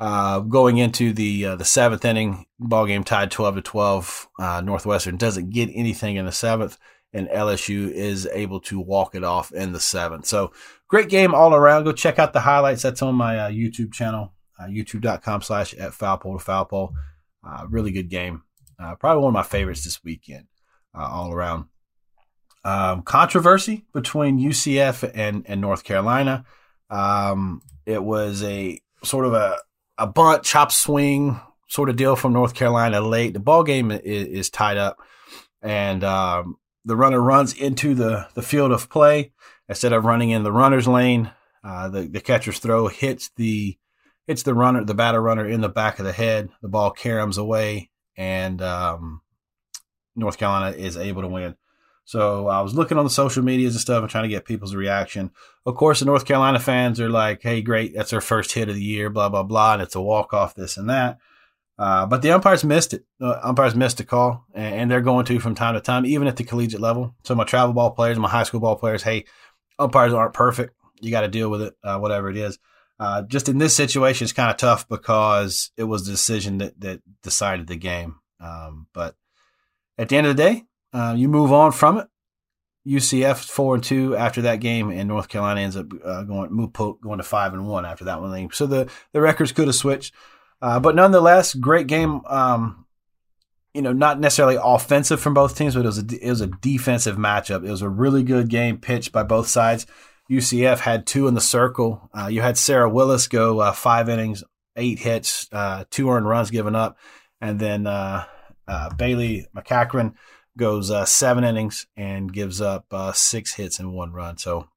uh, 0.00 0.40
going 0.40 0.78
into 0.78 1.12
the 1.12 1.44
uh, 1.44 1.56
the 1.56 1.64
seventh 1.64 2.04
inning, 2.04 2.46
ball 2.58 2.86
game 2.86 3.04
tied 3.04 3.30
twelve 3.30 3.56
to 3.56 3.62
twelve. 3.62 4.28
Uh, 4.38 4.60
Northwestern 4.60 5.16
doesn't 5.16 5.50
get 5.50 5.70
anything 5.72 6.16
in 6.16 6.24
the 6.24 6.32
seventh, 6.32 6.78
and 7.12 7.28
LSU 7.28 7.90
is 7.90 8.28
able 8.32 8.60
to 8.60 8.80
walk 8.80 9.14
it 9.14 9.24
off 9.24 9.52
in 9.52 9.72
the 9.72 9.80
seventh. 9.80 10.26
So 10.26 10.52
great 10.88 11.08
game 11.08 11.34
all 11.34 11.54
around. 11.54 11.84
Go 11.84 11.92
check 11.92 12.18
out 12.18 12.32
the 12.32 12.40
highlights. 12.40 12.82
That's 12.82 13.02
on 13.02 13.14
my 13.14 13.38
uh, 13.38 13.50
YouTube 13.50 13.92
channel, 13.92 14.34
youtube.com 14.60 15.42
slash 15.42 15.74
at 15.74 15.94
foul 15.94 16.18
pole 16.18 16.38
to 16.38 16.44
foul 16.44 16.64
pole. 16.66 16.94
really 17.68 17.90
good 17.90 18.10
game. 18.10 18.42
probably 18.78 19.22
one 19.22 19.30
of 19.30 19.34
my 19.34 19.42
favorites 19.42 19.84
this 19.84 20.04
weekend 20.04 20.46
all 20.94 21.32
around 21.32 21.66
um, 22.64 23.02
controversy 23.02 23.84
between 23.92 24.38
UCF 24.38 25.10
and, 25.14 25.44
and 25.46 25.60
North 25.60 25.84
Carolina. 25.84 26.44
Um, 26.90 27.62
it 27.86 28.02
was 28.02 28.42
a 28.42 28.80
sort 29.02 29.24
of 29.24 29.32
a, 29.32 29.56
a 29.96 30.06
bunt, 30.06 30.42
chop 30.42 30.72
swing 30.72 31.40
sort 31.68 31.88
of 31.88 31.96
deal 31.96 32.16
from 32.16 32.32
North 32.32 32.54
Carolina 32.54 33.00
late. 33.00 33.32
The 33.32 33.40
ball 33.40 33.62
game 33.62 33.90
is, 33.90 34.26
is 34.26 34.50
tied 34.50 34.76
up, 34.76 34.98
and 35.62 36.02
um, 36.04 36.56
the 36.88 36.96
runner 36.96 37.20
runs 37.20 37.52
into 37.52 37.94
the, 37.94 38.26
the 38.32 38.42
field 38.42 38.72
of 38.72 38.88
play 38.88 39.30
instead 39.68 39.92
of 39.92 40.06
running 40.06 40.30
in 40.30 40.42
the 40.42 40.50
runner's 40.50 40.88
lane. 40.88 41.30
Uh, 41.62 41.88
the, 41.90 42.02
the 42.02 42.20
catcher's 42.20 42.58
throw 42.58 42.88
hits 42.88 43.30
the 43.36 43.76
hits 44.26 44.42
the 44.42 44.54
runner, 44.54 44.84
the 44.84 44.94
batter 44.94 45.20
runner 45.20 45.46
in 45.46 45.60
the 45.60 45.68
back 45.68 45.98
of 45.98 46.06
the 46.06 46.12
head. 46.12 46.48
The 46.62 46.68
ball 46.68 46.92
caroms 46.92 47.36
away, 47.36 47.90
and 48.16 48.62
um, 48.62 49.20
North 50.16 50.38
Carolina 50.38 50.76
is 50.76 50.96
able 50.96 51.22
to 51.22 51.28
win. 51.28 51.56
So 52.06 52.48
I 52.48 52.62
was 52.62 52.74
looking 52.74 52.96
on 52.96 53.04
the 53.04 53.10
social 53.10 53.44
medias 53.44 53.74
and 53.74 53.82
stuff 53.82 54.00
and 54.00 54.10
trying 54.10 54.24
to 54.24 54.30
get 54.30 54.46
people's 54.46 54.74
reaction. 54.74 55.30
Of 55.66 55.74
course, 55.74 56.00
the 56.00 56.06
North 56.06 56.24
Carolina 56.24 56.58
fans 56.58 57.00
are 57.00 57.10
like, 57.10 57.42
hey, 57.42 57.60
great, 57.60 57.94
that's 57.94 58.14
our 58.14 58.22
first 58.22 58.52
hit 58.52 58.70
of 58.70 58.76
the 58.76 58.82
year, 58.82 59.10
blah, 59.10 59.28
blah, 59.28 59.42
blah, 59.42 59.74
and 59.74 59.82
it's 59.82 59.94
a 59.94 60.00
walk 60.00 60.32
off, 60.32 60.54
this 60.54 60.78
and 60.78 60.88
that. 60.88 61.18
Uh, 61.78 62.06
but 62.06 62.22
the 62.22 62.32
umpires 62.32 62.64
missed 62.64 62.92
it. 62.92 63.04
Uh, 63.20 63.38
umpires 63.42 63.76
missed 63.76 64.00
a 64.00 64.04
call, 64.04 64.44
and, 64.52 64.74
and, 64.74 64.90
they're 64.90 65.00
going 65.00 65.24
to 65.24 65.38
from 65.38 65.54
time 65.54 65.74
to 65.74 65.80
time, 65.80 66.04
even 66.04 66.26
at 66.26 66.36
the 66.36 66.42
collegiate 66.42 66.80
level. 66.80 67.14
So 67.22 67.36
my 67.36 67.44
travel 67.44 67.72
ball 67.72 67.92
players, 67.92 68.18
my 68.18 68.28
high 68.28 68.42
school 68.42 68.58
ball 68.58 68.74
players, 68.74 69.04
hey, 69.04 69.26
umpires 69.78 70.12
aren't 70.12 70.34
perfect. 70.34 70.74
You 71.00 71.12
got 71.12 71.20
to 71.20 71.28
deal 71.28 71.48
with 71.48 71.62
it, 71.62 71.74
uh, 71.84 71.98
whatever 71.98 72.30
it 72.30 72.36
is. 72.36 72.58
Uh, 72.98 73.22
just 73.22 73.48
in 73.48 73.58
this 73.58 73.76
situation, 73.76 74.24
it's 74.24 74.32
kind 74.32 74.50
of 74.50 74.56
tough 74.56 74.88
because 74.88 75.70
it 75.76 75.84
was 75.84 76.04
the 76.04 76.10
decision 76.10 76.58
that, 76.58 76.80
that 76.80 77.00
decided 77.22 77.68
the 77.68 77.76
game. 77.76 78.16
Um, 78.40 78.88
but 78.92 79.14
at 79.96 80.08
the 80.08 80.16
end 80.16 80.26
of 80.26 80.36
the 80.36 80.42
day, 80.42 80.64
uh, 80.92 81.14
you 81.16 81.28
move 81.28 81.52
on 81.52 81.70
from 81.70 81.98
it. 81.98 82.08
UCF 82.86 83.44
four 83.44 83.74
and 83.74 83.84
two 83.84 84.16
after 84.16 84.42
that 84.42 84.60
game, 84.60 84.90
and 84.90 85.08
North 85.08 85.28
Carolina 85.28 85.60
ends 85.60 85.76
up 85.76 85.88
going 85.90 86.50
move 86.50 86.72
going 86.72 87.18
to 87.18 87.22
five 87.22 87.52
and 87.52 87.68
one 87.68 87.84
after 87.84 88.04
that 88.04 88.20
one. 88.20 88.50
So 88.52 88.66
the 88.66 88.88
the 89.12 89.20
records 89.20 89.52
could 89.52 89.66
have 89.66 89.74
switched, 89.74 90.14
uh, 90.60 90.80
but 90.80 90.94
nonetheless, 90.94 91.54
great 91.54 91.86
game. 91.86 92.20
Um, 92.26 92.86
you 93.74 93.82
know, 93.82 93.92
not 93.92 94.18
necessarily 94.18 94.58
offensive 94.60 95.20
from 95.20 95.34
both 95.34 95.56
teams, 95.56 95.74
but 95.74 95.84
it 95.84 95.86
was 95.86 95.98
a 95.98 96.26
it 96.26 96.30
was 96.30 96.40
a 96.40 96.46
defensive 96.46 97.16
matchup. 97.16 97.66
It 97.66 97.70
was 97.70 97.82
a 97.82 97.88
really 97.88 98.22
good 98.22 98.48
game 98.48 98.78
pitched 98.78 99.12
by 99.12 99.22
both 99.22 99.48
sides. 99.48 99.86
UCF 100.30 100.78
had 100.80 101.06
two 101.06 101.26
in 101.26 101.34
the 101.34 101.40
circle. 101.40 102.10
Uh, 102.16 102.26
you 102.26 102.42
had 102.42 102.58
Sarah 102.58 102.88
Willis 102.88 103.28
go 103.28 103.60
uh, 103.60 103.72
five 103.72 104.08
innings, 104.08 104.44
eight 104.76 104.98
hits, 104.98 105.48
uh, 105.52 105.84
two 105.90 106.10
earned 106.10 106.28
runs 106.28 106.50
given 106.50 106.74
up, 106.74 106.98
and 107.40 107.58
then 107.60 107.84
Bailey 108.96 109.46
McCachran 109.56 110.14
goes 110.58 110.90
uh, 110.90 111.06
seven 111.06 111.44
innings 111.44 111.86
and 111.96 112.30
gives 112.30 112.60
up 112.60 112.84
uh, 112.92 113.12
six 113.12 113.54
hits 113.54 113.78
and 113.78 113.94
one 113.94 114.12
run. 114.12 114.36
So 114.36 114.68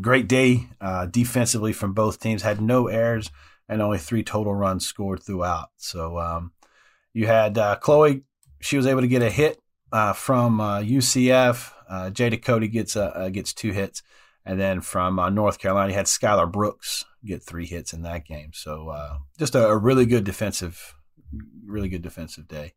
great 0.00 0.28
day 0.28 0.68
uh, 0.80 1.06
defensively 1.06 1.74
from 1.74 1.92
both 1.92 2.20
teams. 2.20 2.40
Had 2.40 2.62
no 2.62 2.86
errors 2.86 3.30
and 3.68 3.82
only 3.82 3.98
three 3.98 4.22
total 4.22 4.54
runs 4.54 4.86
scored 4.86 5.22
throughout. 5.22 5.68
So 5.76 6.18
um, 6.18 6.52
you 7.12 7.26
had 7.26 7.58
uh, 7.58 7.76
Chloe. 7.76 8.22
She 8.60 8.76
was 8.76 8.86
able 8.86 9.02
to 9.02 9.08
get 9.08 9.22
a 9.22 9.30
hit 9.30 9.60
uh, 9.92 10.12
from 10.12 10.58
UCF. 10.58 11.72
Uh, 11.88 12.10
Jada 12.10 12.42
Cody 12.42 12.68
gets 12.68 12.94
gets 13.32 13.52
two 13.52 13.72
hits, 13.72 14.02
and 14.44 14.58
then 14.58 14.80
from 14.80 15.16
North 15.34 15.58
Carolina, 15.58 15.90
you 15.90 15.96
had 15.96 16.06
Skylar 16.06 16.50
Brooks 16.50 17.04
get 17.24 17.42
three 17.42 17.66
hits 17.66 17.92
in 17.92 18.02
that 18.02 18.24
game. 18.24 18.50
So 18.54 19.18
just 19.38 19.54
a, 19.54 19.66
a 19.66 19.76
really 19.76 20.06
good 20.06 20.24
defensive, 20.24 20.94
really 21.66 21.88
good 21.88 22.02
defensive 22.02 22.48
day. 22.48 22.72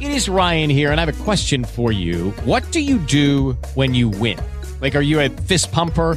It 0.00 0.12
is 0.12 0.28
Ryan 0.28 0.70
here, 0.70 0.92
and 0.92 1.00
I 1.00 1.04
have 1.04 1.20
a 1.20 1.24
question 1.24 1.64
for 1.64 1.90
you. 1.90 2.30
What 2.44 2.70
do 2.70 2.80
you 2.80 2.98
do 3.00 3.54
when 3.74 3.94
you 3.94 4.08
win? 4.08 4.38
Like, 4.80 4.94
are 4.94 5.02
you 5.02 5.18
a 5.18 5.28
fist 5.28 5.72
pumper? 5.72 6.16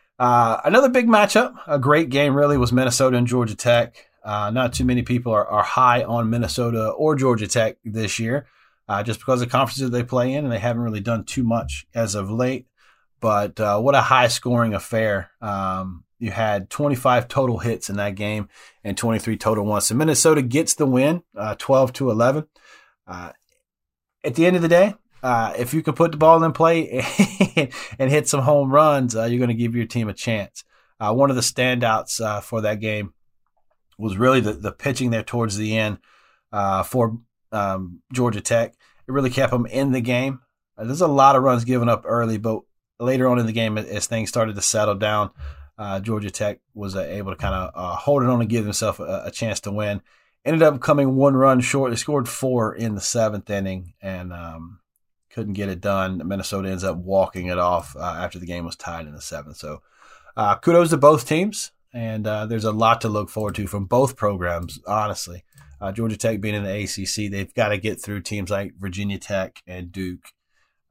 uh, 0.21 0.61
another 0.63 0.89
big 0.89 1.07
matchup, 1.07 1.55
a 1.65 1.79
great 1.79 2.09
game 2.09 2.35
really, 2.35 2.57
was 2.57 2.71
Minnesota 2.71 3.17
and 3.17 3.25
Georgia 3.27 3.55
Tech. 3.55 4.07
Uh, 4.23 4.51
not 4.51 4.71
too 4.71 4.85
many 4.85 5.01
people 5.01 5.33
are, 5.33 5.47
are 5.47 5.63
high 5.63 6.03
on 6.03 6.29
Minnesota 6.29 6.89
or 6.89 7.15
Georgia 7.15 7.47
Tech 7.47 7.77
this 7.83 8.19
year. 8.19 8.45
uh, 8.91 9.01
just 9.03 9.19
because 9.19 9.41
of 9.41 9.47
the 9.47 9.51
conferences 9.51 9.89
they 9.89 10.03
play 10.03 10.33
in, 10.33 10.43
and 10.43 10.51
they 10.51 10.59
haven't 10.59 10.81
really 10.81 10.99
done 10.99 11.23
too 11.23 11.43
much 11.43 11.87
as 11.93 12.13
of 12.13 12.29
late. 12.29 12.67
But 13.21 13.57
uh, 13.57 13.79
what 13.79 13.95
a 13.95 14.01
high 14.01 14.27
scoring 14.27 14.73
affair. 14.73 15.31
Um, 15.41 16.03
you 16.19 16.29
had 16.29 16.69
25 16.69 17.29
total 17.29 17.59
hits 17.59 17.89
in 17.89 17.95
that 17.97 18.15
game 18.15 18.49
and 18.83 18.97
23 18.97 19.37
total 19.37 19.65
ones. 19.65 19.85
So 19.85 19.95
Minnesota 19.95 20.41
gets 20.41 20.73
the 20.73 20.85
win, 20.85 21.23
uh, 21.37 21.55
12 21.57 21.93
to 21.93 22.11
11. 22.11 22.47
Uh, 23.07 23.31
at 24.23 24.35
the 24.35 24.45
end 24.45 24.57
of 24.57 24.61
the 24.61 24.67
day, 24.67 24.95
uh, 25.23 25.53
if 25.57 25.73
you 25.73 25.81
can 25.81 25.93
put 25.93 26.11
the 26.11 26.17
ball 26.17 26.43
in 26.43 26.51
play 26.51 27.03
and 27.99 28.09
hit 28.09 28.27
some 28.27 28.41
home 28.41 28.71
runs, 28.71 29.15
uh, 29.15 29.25
you're 29.25 29.39
going 29.39 29.49
to 29.49 29.53
give 29.53 29.75
your 29.75 29.85
team 29.85 30.09
a 30.09 30.13
chance. 30.13 30.63
Uh, 30.99 31.13
one 31.13 31.29
of 31.29 31.35
the 31.35 31.41
standouts 31.41 32.21
uh, 32.21 32.41
for 32.41 32.61
that 32.61 32.79
game 32.79 33.13
was 33.97 34.17
really 34.17 34.39
the, 34.39 34.53
the 34.53 34.71
pitching 34.71 35.11
there 35.11 35.23
towards 35.23 35.57
the 35.57 35.77
end 35.77 35.99
uh, 36.51 36.83
for 36.83 37.19
um, 37.51 38.01
Georgia 38.13 38.41
Tech. 38.41 38.73
It 39.07 39.11
really 39.11 39.29
kept 39.29 39.51
them 39.51 39.65
in 39.65 39.91
the 39.91 40.01
game. 40.01 40.41
Uh, 40.77 40.85
there's 40.85 41.01
a 41.01 41.07
lot 41.07 41.35
of 41.35 41.43
runs 41.43 41.65
given 41.65 41.89
up 41.89 42.03
early, 42.05 42.37
but 42.37 42.61
later 42.99 43.27
on 43.27 43.39
in 43.39 43.45
the 43.45 43.51
game, 43.51 43.77
as 43.77 44.07
things 44.07 44.29
started 44.29 44.55
to 44.55 44.61
settle 44.61 44.95
down, 44.95 45.31
Georgia 46.03 46.29
Tech 46.29 46.59
was 46.75 46.95
able 46.95 47.31
to 47.31 47.37
kind 47.37 47.55
of 47.55 47.95
hold 47.97 48.21
it 48.21 48.29
on 48.29 48.39
and 48.39 48.49
give 48.49 48.65
themselves 48.65 48.99
a, 48.99 49.23
a 49.25 49.31
chance 49.31 49.59
to 49.61 49.71
win 49.71 50.01
ended 50.45 50.63
up 50.63 50.81
coming 50.81 51.15
one 51.15 51.35
run 51.35 51.59
short. 51.59 51.91
They 51.91 51.97
scored 51.97 52.27
four 52.27 52.73
in 52.75 52.95
the 52.95 53.01
seventh 53.01 53.49
inning, 53.49 53.93
and 54.01 54.33
um, 54.33 54.79
couldn't 55.33 55.53
get 55.53 55.69
it 55.69 55.81
done. 55.81 56.21
Minnesota 56.25 56.69
ends 56.69 56.83
up 56.83 56.97
walking 56.97 57.47
it 57.47 57.57
off 57.57 57.95
uh, 57.95 58.17
after 58.19 58.39
the 58.39 58.45
game 58.45 58.65
was 58.65 58.75
tied 58.75 59.07
in 59.07 59.13
the 59.13 59.21
seventh. 59.21 59.57
So 59.57 59.81
uh, 60.35 60.55
kudos 60.57 60.89
to 60.89 60.97
both 60.97 61.27
teams, 61.27 61.71
and 61.93 62.25
uh, 62.25 62.45
there's 62.45 62.65
a 62.65 62.71
lot 62.71 63.01
to 63.01 63.09
look 63.09 63.29
forward 63.29 63.55
to 63.55 63.67
from 63.67 63.85
both 63.85 64.15
programs. 64.15 64.79
Honestly, 64.87 65.43
uh, 65.79 65.91
Georgia 65.91 66.17
Tech 66.17 66.41
being 66.41 66.55
in 66.55 66.63
the 66.63 66.83
ACC, 66.83 67.31
they've 67.31 67.53
got 67.53 67.69
to 67.69 67.77
get 67.77 68.01
through 68.01 68.21
teams 68.21 68.49
like 68.49 68.73
Virginia 68.79 69.17
Tech 69.17 69.61
and 69.67 69.91
Duke 69.91 70.25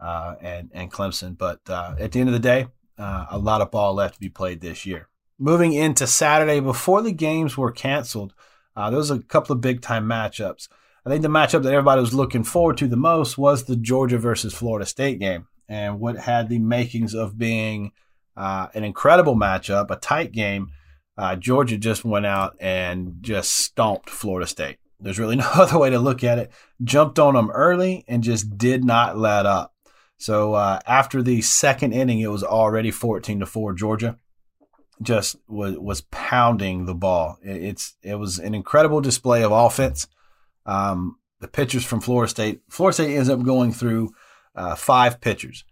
uh, 0.00 0.34
and 0.40 0.70
and 0.72 0.92
Clemson. 0.92 1.36
But 1.36 1.60
uh, 1.68 1.94
at 1.98 2.12
the 2.12 2.20
end 2.20 2.28
of 2.28 2.34
the 2.34 2.38
day, 2.38 2.68
a 2.98 3.38
lot 3.38 3.62
of 3.62 3.70
ball 3.70 3.94
left 3.94 4.14
to 4.14 4.20
be 4.20 4.28
played 4.28 4.60
this 4.60 4.84
year. 4.84 5.08
Moving 5.38 5.72
into 5.72 6.06
Saturday, 6.06 6.60
before 6.60 7.00
the 7.00 7.12
games 7.12 7.56
were 7.56 7.72
canceled, 7.72 8.34
there 8.76 8.90
was 8.90 9.10
a 9.10 9.20
couple 9.20 9.54
of 9.54 9.62
big 9.62 9.80
time 9.80 10.06
matchups. 10.06 10.68
I 11.04 11.10
think 11.10 11.22
the 11.22 11.28
matchup 11.28 11.62
that 11.62 11.72
everybody 11.72 12.00
was 12.00 12.14
looking 12.14 12.44
forward 12.44 12.76
to 12.78 12.88
the 12.88 12.96
most 12.96 13.38
was 13.38 13.64
the 13.64 13.76
Georgia 13.76 14.18
versus 14.18 14.54
Florida 14.54 14.86
State 14.86 15.18
game, 15.18 15.46
and 15.68 15.98
what 15.98 16.16
had 16.18 16.48
the 16.48 16.58
makings 16.58 17.14
of 17.14 17.38
being 17.38 17.92
uh, 18.36 18.68
an 18.74 18.84
incredible 18.84 19.36
matchup, 19.36 19.90
a 19.90 19.96
tight 19.96 20.32
game. 20.32 20.72
Uh, 21.16 21.36
Georgia 21.36 21.76
just 21.76 22.04
went 22.04 22.24
out 22.24 22.56
and 22.60 23.16
just 23.20 23.50
stomped 23.50 24.08
Florida 24.08 24.46
State. 24.46 24.78
There's 24.98 25.18
really 25.18 25.36
no 25.36 25.50
other 25.54 25.78
way 25.78 25.90
to 25.90 25.98
look 25.98 26.24
at 26.24 26.38
it. 26.38 26.50
Jumped 26.82 27.18
on 27.18 27.34
them 27.34 27.50
early 27.50 28.04
and 28.08 28.22
just 28.22 28.56
did 28.56 28.84
not 28.84 29.18
let 29.18 29.46
up. 29.46 29.74
So 30.16 30.54
uh, 30.54 30.80
after 30.86 31.22
the 31.22 31.40
second 31.40 31.92
inning, 31.92 32.20
it 32.20 32.30
was 32.30 32.44
already 32.44 32.90
14 32.90 33.40
to 33.40 33.46
four 33.46 33.72
Georgia. 33.72 34.18
Just 35.02 35.36
was 35.48 35.78
was 35.78 36.02
pounding 36.10 36.84
the 36.84 36.94
ball. 36.94 37.38
it's 37.42 37.96
it 38.02 38.16
was 38.16 38.38
an 38.38 38.54
incredible 38.54 39.00
display 39.00 39.42
of 39.42 39.50
offense. 39.50 40.06
Um, 40.66 41.16
the 41.40 41.48
pitchers 41.48 41.84
from 41.84 42.00
Florida 42.00 42.28
State, 42.28 42.60
Florida 42.68 42.94
State 42.94 43.16
ends 43.16 43.28
up 43.28 43.42
going 43.42 43.72
through 43.72 44.10
uh, 44.54 44.74
five 44.74 45.20
pitchers. 45.20 45.64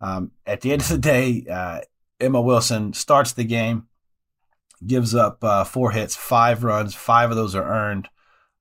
Um, 0.00 0.32
at 0.44 0.60
the 0.60 0.72
end 0.72 0.82
of 0.82 0.88
the 0.88 0.98
day, 0.98 1.46
uh, 1.50 1.80
Emma 2.20 2.40
Wilson 2.40 2.92
starts 2.92 3.32
the 3.32 3.44
game, 3.44 3.86
gives 4.84 5.14
up 5.14 5.42
uh, 5.44 5.64
four 5.64 5.92
hits, 5.92 6.16
five 6.16 6.64
runs. 6.64 6.94
Five 6.94 7.30
of 7.30 7.36
those 7.36 7.54
are 7.54 7.64
earned 7.64 8.08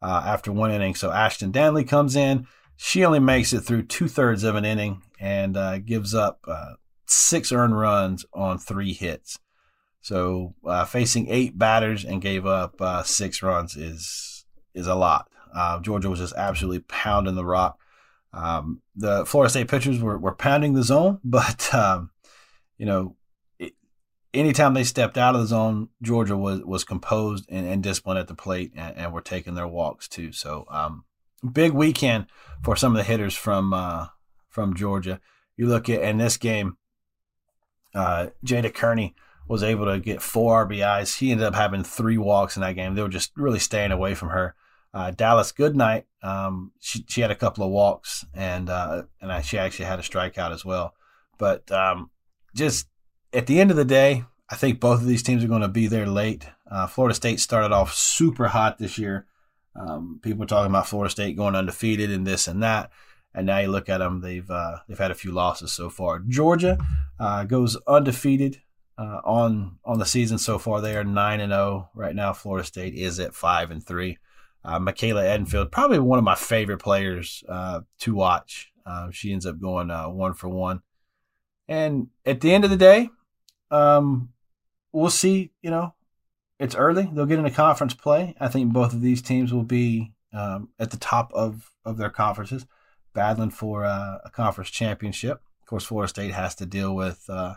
uh, 0.02 0.24
after 0.26 0.52
one 0.52 0.72
inning. 0.72 0.94
So 0.94 1.10
Ashtyn 1.10 1.52
Danley 1.52 1.84
comes 1.84 2.15
in. 2.15 2.48
She 2.78 3.04
only 3.04 3.20
makes 3.20 3.54
it 3.54 3.62
through 3.62 3.84
two 3.84 4.08
thirds 4.08 4.44
of 4.44 4.56
an 4.56 4.65
inning 4.65 5.02
and 5.20 5.58
uh, 5.58 5.80
gives 5.80 6.13
up 6.13 6.39
uh, 6.48 6.74
six 7.08 7.52
earned 7.52 7.78
runs 7.78 8.26
on 8.34 8.58
three 8.58 8.94
hits. 8.94 9.39
So 10.02 10.56
facing 10.88 11.30
eight 11.30 11.60
batters 11.60 12.04
and 12.04 12.24
gave 12.24 12.48
up 12.48 12.82
six 13.06 13.44
runs 13.44 13.76
is 13.76 14.46
is 14.74 14.88
a 14.88 14.96
lot. 14.96 15.31
Uh, 15.54 15.80
Georgia 15.80 16.10
was 16.10 16.20
just 16.20 16.36
absolutely 16.36 16.80
pounding 16.80 17.36
the 17.36 17.46
rock. 17.46 17.80
Um, 18.34 18.82
the 18.96 19.26
Florida 19.26 19.50
State 19.50 19.68
pitchers 19.68 20.00
were, 20.00 20.18
were 20.18 20.36
pounding 20.36 20.74
the 20.74 20.84
zone, 20.84 21.20
but 21.24 21.74
um, 21.74 22.12
you 22.78 22.86
know, 22.86 23.16
it, 23.60 23.74
anytime 24.34 24.74
they 24.74 24.84
stepped 24.84 25.18
out 25.18 25.36
of 25.36 25.42
the 25.42 25.48
zone, 25.48 25.90
Georgia 26.02 26.38
was 26.38 26.62
was 26.62 26.84
composed 26.84 27.46
and, 27.50 27.68
and 27.68 27.84
disciplined 27.84 28.20
at 28.20 28.28
the 28.28 28.36
plate, 28.36 28.72
and, 28.76 28.98
and, 28.98 29.14
were 29.14 29.22
taking 29.22 29.56
their 29.56 29.68
walks 29.68 30.08
too. 30.08 30.32
So, 30.32 30.66
um, 30.70 31.06
big 31.52 31.74
weekend 31.74 32.28
for 32.64 32.76
some 32.76 32.94
of 32.94 32.98
the 32.98 33.04
hitters 33.04 33.36
from 33.36 33.74
uh, 33.74 34.08
from 34.50 34.76
Georgia. 34.76 35.20
You 35.58 35.68
look 35.68 35.90
at 35.90 36.02
in 36.02 36.18
this 36.18 36.38
game, 36.38 36.78
uh, 37.94 38.28
Jayda 38.46 38.74
Kearney 38.74 39.16
was 39.48 39.64
able 39.64 39.86
to 39.86 40.00
get 40.00 40.22
four 40.22 40.66
RBIs. 40.66 41.18
He 41.18 41.32
ended 41.32 41.46
up 41.46 41.56
having 41.56 41.84
three 41.84 42.18
walks 42.18 42.56
in 42.56 42.62
that 42.62 42.76
game. 42.76 42.96
They 42.96 43.02
were 43.02 43.10
just 43.10 43.32
really 43.36 43.60
staying 43.60 43.92
away 43.92 44.16
from 44.16 44.30
her. 44.30 44.56
Uh, 44.94 45.12
Dallis 45.12 45.56
Goodnight, 45.56 46.06
um, 46.22 46.72
she, 46.80 47.06
she 47.08 47.22
had 47.22 47.32
a 47.32 47.36
couple 47.36 47.64
of 47.64 47.72
walks 47.72 48.26
and 48.34 48.70
uh, 48.70 49.04
and 49.22 49.32
I, 49.32 49.42
she 49.42 49.58
actually 49.58 49.86
had 49.86 50.00
a 50.00 50.04
strikeout 50.04 50.52
as 50.52 50.66
well. 50.66 50.94
But 51.38 51.72
um, 51.72 52.12
just 52.54 52.88
at 53.34 53.48
the 53.48 53.60
end 53.60 53.72
of 53.72 53.78
the 53.78 53.86
day, 53.86 54.26
I 54.50 54.56
think 54.56 54.80
both 54.80 55.00
of 55.00 55.08
these 55.08 55.24
teams 55.24 55.44
are 55.44 55.48
going 55.48 55.62
to 55.62 55.70
be 55.70 55.88
there 55.88 56.06
late. 56.06 56.46
Uh, 56.70 56.86
Florida 56.88 57.16
State 57.16 57.40
started 57.40 57.72
off 57.72 57.94
super 57.94 58.50
hot 58.50 58.78
this 58.78 58.98
year. 58.98 59.26
Um, 59.76 60.20
people 60.22 60.44
are 60.44 60.48
talking 60.48 60.70
about 60.70 60.88
Florida 60.88 61.10
State 61.10 61.38
going 61.38 61.56
undefeated 61.56 62.12
and 62.12 62.28
this 62.28 62.48
and 62.48 62.62
that, 62.62 62.92
and 63.34 63.46
now 63.46 63.60
you 63.60 63.70
look 63.70 63.88
at 63.88 64.00
them; 64.00 64.20
they've 64.20 64.50
uh, 64.50 64.80
they've 64.88 65.00
had 65.00 65.12
a 65.12 65.16
few 65.16 65.32
losses 65.32 65.72
so 65.72 65.90
far. 65.90 66.20
Georgia 66.20 66.78
uh, 67.18 67.46
goes 67.46 67.78
undefeated 67.88 68.62
uh, 68.98 69.22
on 69.24 69.78
on 69.86 70.00
the 70.00 70.06
season 70.06 70.38
so 70.38 70.60
far. 70.60 70.82
They 70.82 70.98
are 70.98 71.06
nine 71.06 71.40
and 71.40 71.54
zero 71.54 71.62
oh 71.62 71.90
right 71.96 72.16
now. 72.16 72.34
Florida 72.34 72.68
State 72.68 72.94
is 72.94 73.20
at 73.22 73.34
five 73.34 73.72
and 73.72 73.86
three. 73.86 74.18
Uh, 74.63 74.80
Michaela 74.80 75.24
Edenfield, 75.24 75.71
probably 75.71 76.00
one 76.00 76.19
of 76.19 76.26
my 76.26 76.36
favorite 76.36 76.78
players 76.78 77.43
uh, 77.50 77.82
to 78.00 78.13
watch. 78.13 78.71
Uh, 78.86 79.10
she 79.12 79.34
ends 79.34 79.45
up 79.45 79.60
going 79.60 79.89
uh, 79.89 80.08
one 80.10 80.34
for 80.34 80.50
one. 80.50 80.82
And 81.67 82.08
at 82.26 82.41
the 82.41 82.54
end 82.54 82.63
of 82.63 82.69
the 82.69 82.78
day, 82.78 83.10
um, 83.71 84.30
we'll 84.91 85.10
see. 85.10 85.52
You 85.62 85.71
know, 85.71 85.93
it's 86.60 86.76
early. 86.76 87.10
They'll 87.12 87.26
get 87.26 87.39
into 87.39 87.52
conference 87.52 87.93
play. 87.93 88.36
I 88.39 88.50
think 88.50 88.71
both 88.71 88.93
of 88.93 89.02
these 89.02 89.21
teams 89.21 89.54
will 89.54 89.63
be 89.63 90.13
um, 90.34 90.69
at 90.80 90.91
the 90.91 90.97
top 90.97 91.32
of, 91.34 91.71
of 91.84 91.97
their 91.97 92.10
conferences, 92.10 92.65
battling 93.13 93.52
for 93.52 93.86
uh, 93.86 94.19
a 94.24 94.30
conference 94.30 94.69
championship. 94.69 95.41
Of 95.62 95.67
course, 95.67 95.86
Florida 95.86 96.10
State 96.10 96.34
has 96.34 96.56
to 96.56 96.65
deal 96.65 96.95
with 96.95 97.26
uh, 97.30 97.56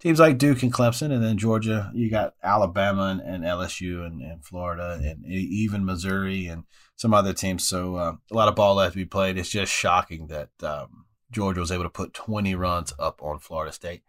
teams 0.00 0.20
like 0.20 0.38
Duke 0.38 0.62
and 0.62 0.72
Clemson, 0.72 1.12
and 1.12 1.22
then 1.22 1.38
Georgia, 1.38 1.90
you 1.94 2.10
got 2.10 2.34
Alabama 2.42 3.08
and, 3.08 3.20
and 3.20 3.44
LSU 3.44 4.06
and, 4.06 4.20
and, 4.20 4.44
Florida 4.44 5.00
and 5.02 5.24
even 5.26 5.84
Missouri 5.84 6.46
and 6.46 6.64
some 6.96 7.14
other 7.14 7.32
teams. 7.32 7.66
So 7.66 7.96
uh, 7.96 8.12
a 8.30 8.34
lot 8.34 8.48
of 8.48 8.54
ball 8.56 8.76
left 8.76 8.92
to 8.92 8.98
be 8.98 9.04
played. 9.04 9.38
It's 9.38 9.48
just 9.48 9.72
shocking 9.72 10.28
that 10.28 10.50
um, 10.62 11.06
Georgia 11.30 11.60
was 11.60 11.72
able 11.72 11.84
to 11.84 11.90
put 11.90 12.14
20 12.14 12.54
runs 12.54 12.92
up 12.98 13.22
on 13.22 13.38
Florida 13.38 13.72
State. 13.72 14.02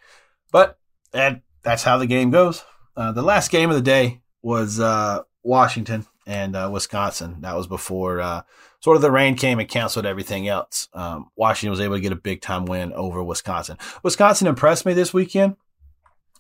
But 0.52 0.78
that, 1.12 1.42
that's 1.64 1.84
how 1.84 1.98
the 1.98 2.08
game 2.08 2.32
goes. 2.32 2.64
Uh, 2.96 3.12
the 3.12 3.22
last 3.22 3.52
game 3.52 3.70
of 3.70 3.76
the 3.76 3.82
day 3.82 4.22
was 4.42 4.80
uh, 4.80 5.24
Washington 5.44 6.06
and 6.26 6.56
uh, 6.56 6.70
Wisconsin. 6.72 7.42
That 7.42 7.56
was 7.56 7.68
before 7.68 8.20
uh, 8.20 8.42
sort 8.82 8.96
of 8.96 9.02
the 9.02 9.12
rain 9.12 9.36
came 9.36 9.60
and 9.60 9.70
canceled 9.70 10.06
everything 10.06 10.48
else. 10.48 10.88
Um, 10.94 11.28
Washington 11.36 11.72
was 11.72 11.80
able 11.80 11.96
to 11.96 12.02
get 12.02 12.12
a 12.12 12.18
big 12.18 12.42
time 12.42 12.66
win 12.66 12.92
over 12.94 13.24
Wisconsin. 13.24 13.78
Wisconsin 14.04 14.48
impressed 14.48 14.86
me 14.86 14.94
this 14.94 15.14
weekend 15.14 15.56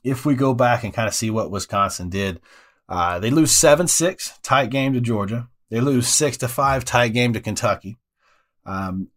if 0.04 0.26
we 0.26 0.36
go 0.36 0.54
back 0.54 0.84
and 0.84 0.94
kind 0.94 1.08
of 1.08 1.14
see 1.14 1.30
what 1.30 1.52
Wisconsin 1.52 2.10
did, 2.10 2.40
uh, 2.90 3.20
they 3.20 3.30
lose 3.30 3.52
7 3.52 3.88
6, 3.88 4.40
tight 4.44 4.70
game 4.70 4.94
to 4.94 5.02
Georgia. 5.02 5.50
They 5.70 5.80
lose 5.82 6.08
6 6.08 6.38
to 6.38 6.48
5, 6.48 6.86
tight 6.86 7.10
game 7.10 7.34
to 7.34 7.42
Kentucky. 7.42 7.98
Um, 8.66 9.10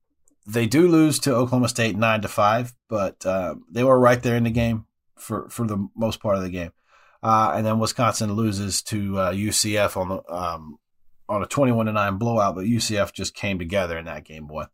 they 0.47 0.67
do 0.67 0.89
lose 0.89 1.19
to 1.21 1.35
Oklahoma 1.35 1.69
State 1.69 1.97
9 1.97 2.23
to 2.23 2.29
5, 2.29 2.75
but 2.89 3.25
uh, 3.25 3.55
they 3.71 3.85
were 3.85 3.99
right 3.99 4.23
there 4.23 4.37
in 4.37 4.45
the 4.45 4.51
game 4.51 4.87
for, 5.17 5.49
for 5.49 5.67
the 5.67 5.89
most 5.95 6.21
part 6.21 6.37
of 6.37 6.43
the 6.43 6.51
game. 6.51 6.73
Uh, 7.23 7.53
and 7.55 7.67
then 7.67 7.79
Wisconsin 7.79 8.33
loses 8.33 8.83
to 8.83 9.13
UCF 9.13 9.97
uh, 9.97 10.01
on 10.01 10.09
the 10.09 10.33
um, 10.33 10.79
on 11.29 11.43
a 11.43 11.47
21 11.47 11.87
to 11.87 11.93
9 11.93 12.17
blowout, 12.17 12.57
but 12.57 12.65
UCF 12.65 13.13
just 13.13 13.35
came 13.35 13.59
together 13.59 13.97
in 13.97 14.07
that 14.07 14.25
game, 14.25 14.47
boy. 14.47 14.65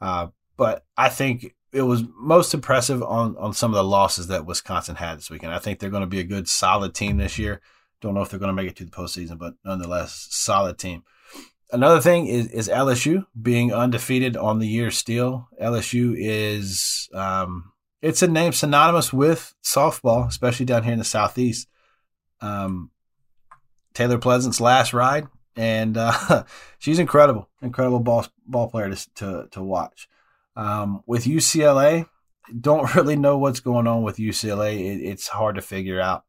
Uh, 0.00 0.28
but 0.56 0.84
I 0.96 1.08
think 1.08 1.54
it 1.72 1.82
was 1.82 2.04
most 2.16 2.54
impressive 2.54 3.02
on 3.02 3.36
on 3.36 3.52
some 3.52 3.70
of 3.72 3.76
the 3.76 3.84
losses 3.84 4.26
that 4.28 4.46
Wisconsin 4.46 4.96
had 4.96 5.18
this 5.18 5.30
weekend. 5.30 5.52
I 5.52 5.58
think 5.58 5.78
they're 5.78 5.90
going 5.90 6.02
to 6.02 6.06
be 6.06 6.20
a 6.20 6.24
good, 6.24 6.48
solid 6.48 6.94
team 6.94 7.16
this 7.16 7.38
year. 7.38 7.60
Don't 8.00 8.14
know 8.14 8.22
if 8.22 8.30
they're 8.30 8.40
going 8.40 8.54
to 8.54 8.62
make 8.62 8.70
it 8.70 8.76
to 8.76 8.84
the 8.84 8.90
postseason, 8.90 9.38
but 9.38 9.54
nonetheless, 9.64 10.26
solid 10.30 10.78
team. 10.78 11.04
Another 11.72 12.00
thing 12.00 12.26
is, 12.26 12.48
is 12.48 12.68
LSU 12.68 13.26
being 13.40 13.72
undefeated 13.72 14.36
on 14.36 14.58
the 14.58 14.66
year 14.66 14.90
still. 14.90 15.48
LSU 15.62 16.14
is 16.16 17.08
um, 17.14 17.72
it's 18.02 18.22
a 18.22 18.28
name 18.28 18.52
synonymous 18.52 19.12
with 19.12 19.54
softball, 19.62 20.26
especially 20.26 20.66
down 20.66 20.82
here 20.82 20.92
in 20.92 20.98
the 20.98 21.04
southeast. 21.04 21.68
Um, 22.40 22.90
Taylor 23.94 24.18
Pleasant's 24.18 24.60
last 24.60 24.92
ride 24.92 25.28
and 25.56 25.96
uh, 25.96 26.44
she's 26.78 26.98
incredible, 26.98 27.48
incredible 27.62 28.00
ball 28.00 28.26
ball 28.46 28.68
player 28.68 28.90
to 28.90 29.14
to, 29.14 29.48
to 29.50 29.62
watch. 29.62 30.08
Um, 30.60 31.02
with 31.06 31.24
UCLA, 31.24 32.06
don't 32.60 32.94
really 32.94 33.16
know 33.16 33.38
what's 33.38 33.60
going 33.60 33.86
on 33.86 34.02
with 34.02 34.18
UCLA. 34.18 34.78
It, 34.78 35.02
it's 35.02 35.26
hard 35.26 35.54
to 35.54 35.62
figure 35.62 36.00
out. 36.00 36.24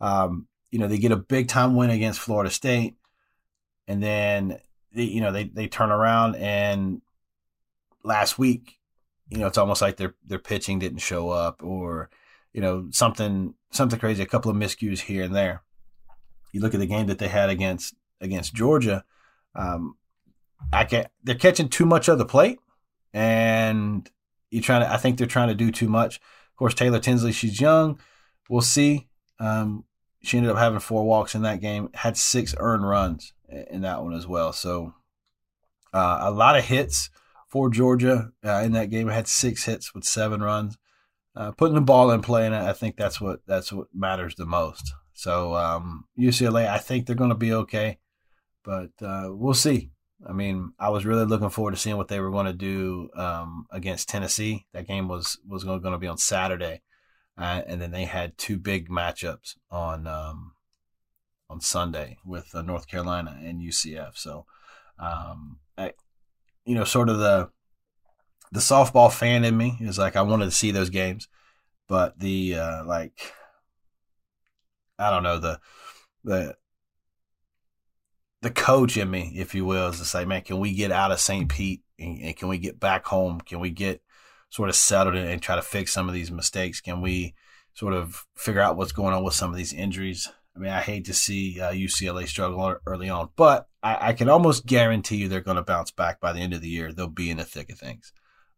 Um, 0.00 0.48
you 0.70 0.78
know, 0.78 0.88
they 0.88 0.98
get 0.98 1.12
a 1.12 1.16
big 1.16 1.48
time 1.48 1.76
win 1.76 1.90
against 1.90 2.20
Florida 2.20 2.50
State, 2.50 2.96
and 3.86 4.02
then 4.02 4.58
they, 4.92 5.04
you 5.04 5.20
know 5.20 5.30
they 5.30 5.44
they 5.44 5.68
turn 5.68 5.90
around 5.90 6.36
and 6.36 7.02
last 8.02 8.38
week, 8.38 8.78
you 9.28 9.38
know, 9.38 9.46
it's 9.46 9.58
almost 9.58 9.82
like 9.82 9.98
their 9.98 10.14
their 10.24 10.38
pitching 10.38 10.78
didn't 10.78 10.98
show 10.98 11.28
up, 11.28 11.62
or 11.62 12.08
you 12.54 12.62
know 12.62 12.88
something 12.92 13.54
something 13.72 13.98
crazy, 13.98 14.22
a 14.22 14.26
couple 14.26 14.50
of 14.50 14.56
miscues 14.56 15.00
here 15.00 15.24
and 15.24 15.34
there. 15.34 15.62
You 16.52 16.62
look 16.62 16.72
at 16.72 16.80
the 16.80 16.86
game 16.86 17.08
that 17.08 17.18
they 17.18 17.28
had 17.28 17.50
against 17.50 17.94
against 18.22 18.54
Georgia. 18.54 19.04
Um, 19.54 19.96
I 20.72 20.84
can 20.84 21.06
they're 21.22 21.34
catching 21.34 21.68
too 21.68 21.84
much 21.84 22.08
of 22.08 22.16
the 22.16 22.24
plate, 22.24 22.58
and 23.16 24.10
you 24.50 24.60
trying 24.60 24.82
to. 24.82 24.92
I 24.92 24.98
think 24.98 25.16
they're 25.16 25.26
trying 25.26 25.48
to 25.48 25.54
do 25.54 25.72
too 25.72 25.88
much. 25.88 26.16
Of 26.16 26.56
course, 26.58 26.74
Taylor 26.74 27.00
Tinsley, 27.00 27.32
she's 27.32 27.60
young. 27.60 27.98
We'll 28.50 28.60
see. 28.60 29.08
Um, 29.40 29.84
she 30.22 30.36
ended 30.36 30.52
up 30.52 30.58
having 30.58 30.80
four 30.80 31.04
walks 31.04 31.34
in 31.34 31.40
that 31.42 31.62
game. 31.62 31.88
Had 31.94 32.18
six 32.18 32.54
earned 32.58 32.86
runs 32.86 33.32
in 33.48 33.80
that 33.80 34.02
one 34.02 34.12
as 34.12 34.26
well. 34.26 34.52
So 34.52 34.92
uh, 35.94 36.18
a 36.20 36.30
lot 36.30 36.58
of 36.58 36.66
hits 36.66 37.08
for 37.48 37.70
Georgia 37.70 38.32
uh, 38.44 38.60
in 38.62 38.72
that 38.72 38.90
game. 38.90 39.08
Had 39.08 39.28
six 39.28 39.64
hits 39.64 39.94
with 39.94 40.04
seven 40.04 40.42
runs. 40.42 40.76
Uh, 41.34 41.52
putting 41.52 41.74
the 41.74 41.80
ball 41.80 42.10
in 42.10 42.20
play, 42.20 42.44
and 42.44 42.54
I 42.54 42.74
think 42.74 42.96
that's 42.96 43.18
what 43.18 43.40
that's 43.46 43.72
what 43.72 43.88
matters 43.94 44.34
the 44.34 44.46
most. 44.46 44.92
So 45.14 45.54
um, 45.54 46.04
UCLA, 46.18 46.68
I 46.68 46.78
think 46.78 47.06
they're 47.06 47.16
going 47.16 47.30
to 47.30 47.34
be 47.34 47.52
okay, 47.52 47.98
but 48.62 48.90
uh, 49.00 49.28
we'll 49.30 49.54
see. 49.54 49.90
I 50.24 50.32
mean, 50.32 50.72
I 50.78 50.88
was 50.88 51.04
really 51.04 51.24
looking 51.24 51.50
forward 51.50 51.72
to 51.72 51.76
seeing 51.76 51.96
what 51.96 52.08
they 52.08 52.20
were 52.20 52.30
going 52.30 52.46
to 52.46 52.52
do 52.52 53.10
um, 53.16 53.66
against 53.70 54.08
Tennessee. 54.08 54.66
That 54.72 54.86
game 54.86 55.08
was 55.08 55.38
was 55.46 55.64
going 55.64 55.82
to 55.82 55.98
be 55.98 56.06
on 56.06 56.18
Saturday, 56.18 56.82
uh, 57.36 57.62
and 57.66 57.80
then 57.80 57.90
they 57.90 58.04
had 58.04 58.38
two 58.38 58.58
big 58.58 58.88
matchups 58.88 59.56
on 59.70 60.06
um, 60.06 60.52
on 61.50 61.60
Sunday 61.60 62.16
with 62.24 62.54
uh, 62.54 62.62
North 62.62 62.88
Carolina 62.88 63.38
and 63.42 63.60
UCF. 63.60 64.16
So, 64.16 64.46
um, 64.98 65.58
I, 65.76 65.92
you 66.64 66.74
know, 66.74 66.84
sort 66.84 67.10
of 67.10 67.18
the 67.18 67.50
the 68.52 68.60
softball 68.60 69.12
fan 69.12 69.44
in 69.44 69.56
me 69.56 69.76
is 69.80 69.98
like 69.98 70.16
I 70.16 70.22
wanted 70.22 70.46
to 70.46 70.50
see 70.50 70.70
those 70.70 70.90
games, 70.90 71.28
but 71.88 72.18
the 72.18 72.56
uh, 72.56 72.84
like 72.84 73.34
I 74.98 75.10
don't 75.10 75.22
know 75.22 75.38
the 75.38 75.60
the 76.24 76.56
the 78.46 78.52
coach 78.52 78.96
in 78.96 79.10
me, 79.10 79.32
if 79.34 79.56
you 79.56 79.64
will, 79.64 79.88
is 79.88 79.98
to 79.98 80.04
say, 80.04 80.24
man, 80.24 80.40
can 80.40 80.60
we 80.60 80.72
get 80.72 80.92
out 80.92 81.10
of 81.10 81.18
St. 81.18 81.48
Pete 81.48 81.82
and, 81.98 82.20
and 82.20 82.36
can 82.36 82.46
we 82.46 82.58
get 82.58 82.78
back 82.78 83.04
home? 83.04 83.40
Can 83.40 83.58
we 83.58 83.70
get 83.70 84.00
sort 84.50 84.68
of 84.68 84.76
settled 84.76 85.16
and, 85.16 85.28
and 85.28 85.42
try 85.42 85.56
to 85.56 85.62
fix 85.62 85.92
some 85.92 86.06
of 86.06 86.14
these 86.14 86.30
mistakes? 86.30 86.80
Can 86.80 87.00
we 87.00 87.34
sort 87.74 87.92
of 87.92 88.24
figure 88.36 88.60
out 88.60 88.76
what's 88.76 88.92
going 88.92 89.12
on 89.12 89.24
with 89.24 89.34
some 89.34 89.50
of 89.50 89.56
these 89.56 89.72
injuries? 89.72 90.30
I 90.54 90.60
mean, 90.60 90.70
I 90.70 90.80
hate 90.80 91.06
to 91.06 91.12
see 91.12 91.60
uh, 91.60 91.72
UCLA 91.72 92.28
struggle 92.28 92.76
early 92.86 93.08
on, 93.08 93.30
but 93.34 93.66
I, 93.82 94.10
I 94.10 94.12
can 94.12 94.28
almost 94.28 94.64
guarantee 94.64 95.16
you 95.16 95.28
they're 95.28 95.40
going 95.40 95.56
to 95.56 95.62
bounce 95.62 95.90
back 95.90 96.20
by 96.20 96.32
the 96.32 96.38
end 96.38 96.54
of 96.54 96.60
the 96.60 96.68
year. 96.68 96.92
They'll 96.92 97.08
be 97.08 97.30
in 97.30 97.38
the 97.38 97.44
thick 97.44 97.68
of 97.72 97.80
things. 97.80 98.12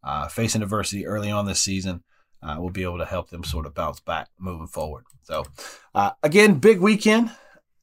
Uh, 0.04 0.28
facing 0.28 0.60
adversity 0.60 1.06
early 1.06 1.30
on 1.30 1.46
this 1.46 1.62
season, 1.62 2.04
uh, 2.42 2.56
will 2.58 2.68
be 2.68 2.82
able 2.82 2.98
to 2.98 3.06
help 3.06 3.30
them 3.30 3.42
sort 3.42 3.64
of 3.64 3.72
bounce 3.72 4.00
back 4.00 4.28
moving 4.38 4.66
forward. 4.68 5.04
So, 5.22 5.46
uh, 5.94 6.10
again, 6.22 6.58
big 6.58 6.78
weekend. 6.78 7.30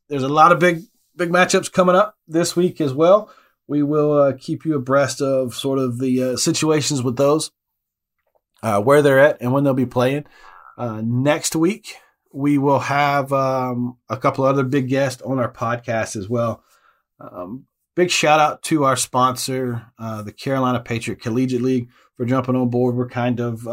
There's 0.08 0.22
a 0.22 0.30
lot 0.30 0.52
of 0.52 0.60
big 0.60 0.84
big 1.15 1.30
matchups 1.30 1.71
coming 1.71 1.95
up 1.95 2.17
this 2.28 2.56
week 2.56 2.82
as 2.82 2.93
well. 2.93 3.32
We 3.67 3.84
will 3.84 4.13
uh, 4.13 4.34
keep 4.38 4.65
you 4.65 4.75
abreast 4.75 5.21
of 5.21 5.56
sort 5.56 5.80
of 5.80 5.99
the 5.99 6.23
uh, 6.23 6.38
situations 6.38 7.01
with 7.01 7.17
those, 7.17 7.51
uh, 8.62 8.82
where 8.82 9.01
they're 9.01 9.19
at, 9.19 9.41
and 9.41 9.51
when 9.51 9.63
they'll 9.63 9.73
be 9.73 9.86
playing. 9.86 10.25
Uh, 10.78 11.01
next 11.04 11.56
week, 11.56 11.95
we 12.34 12.58
will 12.58 12.80
have 12.80 13.32
um, 13.34 13.97
a 14.10 14.17
couple 14.17 14.43
other 14.43 14.63
big 14.63 14.89
guests 14.89 15.21
on 15.21 15.39
our 15.39 15.51
podcast 15.51 16.15
as 16.15 16.30
well. 16.30 16.63
Um, 17.19 17.65
big 17.95 18.12
shout 18.12 18.39
out 18.39 18.62
to 18.63 18.84
our 18.84 18.97
sponsor, 18.97 19.88
the 19.97 20.34
Carolina 20.38 20.80
Patriot 20.80 21.21
Collegiate 21.21 21.62
League, 21.62 21.89
for 22.17 22.25
jumping 22.25 22.56
on 22.56 22.69
board. 22.69 22.95
We're 22.95 23.08
kind 23.08 23.39
of 23.39 23.63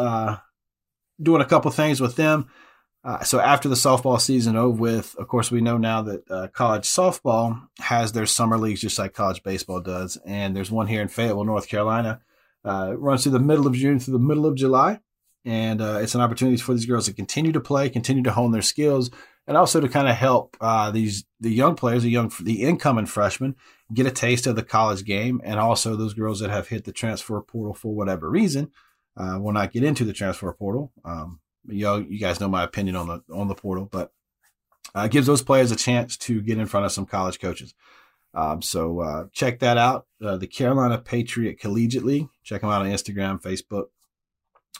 doing 1.20 1.42
a 1.42 1.46
couple 1.46 1.70
things 1.70 2.00
with 2.00 2.16
them. 2.16 2.48
Uh, 3.04 3.20
so 3.24 3.40
after 3.40 3.68
the 3.68 3.74
softball 3.74 4.20
season 4.20 4.54
over 4.54 4.80
with, 4.80 5.16
of 5.16 5.26
course, 5.26 5.50
we 5.50 5.60
know 5.60 5.76
now 5.76 6.02
that 6.02 6.30
uh, 6.30 6.46
college 6.48 6.84
softball 6.84 7.60
has 7.80 8.12
their 8.12 8.26
summer 8.26 8.56
leagues 8.56 8.80
just 8.80 8.98
like 8.98 9.12
college 9.12 9.42
baseball 9.42 9.80
does, 9.80 10.16
and 10.24 10.54
there's 10.54 10.70
one 10.70 10.86
here 10.86 11.02
in 11.02 11.08
Fayetteville, 11.08 11.44
North 11.44 11.68
Carolina. 11.68 12.20
Uh, 12.64 12.94
runs 12.96 13.24
through 13.24 13.32
the 13.32 13.40
middle 13.40 13.66
of 13.66 13.74
June 13.74 13.98
through 13.98 14.12
the 14.12 14.20
middle 14.20 14.46
of 14.46 14.54
July, 14.54 15.00
and 15.44 15.82
uh, 15.82 15.98
it's 16.00 16.14
an 16.14 16.20
opportunity 16.20 16.56
for 16.58 16.74
these 16.74 16.86
girls 16.86 17.06
to 17.06 17.12
continue 17.12 17.50
to 17.50 17.60
play, 17.60 17.90
continue 17.90 18.22
to 18.22 18.30
hone 18.30 18.52
their 18.52 18.62
skills, 18.62 19.10
and 19.48 19.56
also 19.56 19.80
to 19.80 19.88
kind 19.88 20.08
of 20.08 20.14
help 20.14 20.56
uh, 20.60 20.92
these 20.92 21.24
the 21.40 21.50
young 21.50 21.74
players, 21.74 22.04
the 22.04 22.10
young 22.10 22.30
the 22.40 22.62
incoming 22.62 23.06
freshmen, 23.06 23.56
get 23.92 24.06
a 24.06 24.12
taste 24.12 24.46
of 24.46 24.54
the 24.54 24.62
college 24.62 25.04
game, 25.04 25.40
and 25.42 25.58
also 25.58 25.96
those 25.96 26.14
girls 26.14 26.38
that 26.38 26.50
have 26.50 26.68
hit 26.68 26.84
the 26.84 26.92
transfer 26.92 27.40
portal 27.40 27.74
for 27.74 27.92
whatever 27.92 28.30
reason 28.30 28.70
uh, 29.16 29.38
will 29.40 29.52
not 29.52 29.72
get 29.72 29.82
into 29.82 30.04
the 30.04 30.12
transfer 30.12 30.52
portal. 30.52 30.92
Um, 31.04 31.40
you 31.68 32.06
you 32.08 32.18
guys 32.18 32.40
know 32.40 32.48
my 32.48 32.62
opinion 32.62 32.96
on 32.96 33.08
the 33.08 33.22
on 33.32 33.48
the 33.48 33.54
portal, 33.54 33.88
but 33.90 34.12
uh, 34.94 35.08
gives 35.08 35.26
those 35.26 35.42
players 35.42 35.70
a 35.70 35.76
chance 35.76 36.16
to 36.16 36.40
get 36.42 36.58
in 36.58 36.66
front 36.66 36.86
of 36.86 36.92
some 36.92 37.06
college 37.06 37.40
coaches. 37.40 37.74
Um, 38.34 38.62
so 38.62 39.00
uh, 39.00 39.24
check 39.32 39.58
that 39.60 39.78
out. 39.78 40.06
Uh, 40.22 40.36
the 40.36 40.46
Carolina 40.46 40.98
Patriot 40.98 41.60
Collegiate 41.60 42.04
League. 42.04 42.28
Check 42.42 42.62
them 42.62 42.70
out 42.70 42.82
on 42.82 42.90
Instagram, 42.90 43.40
Facebook, 43.42 43.86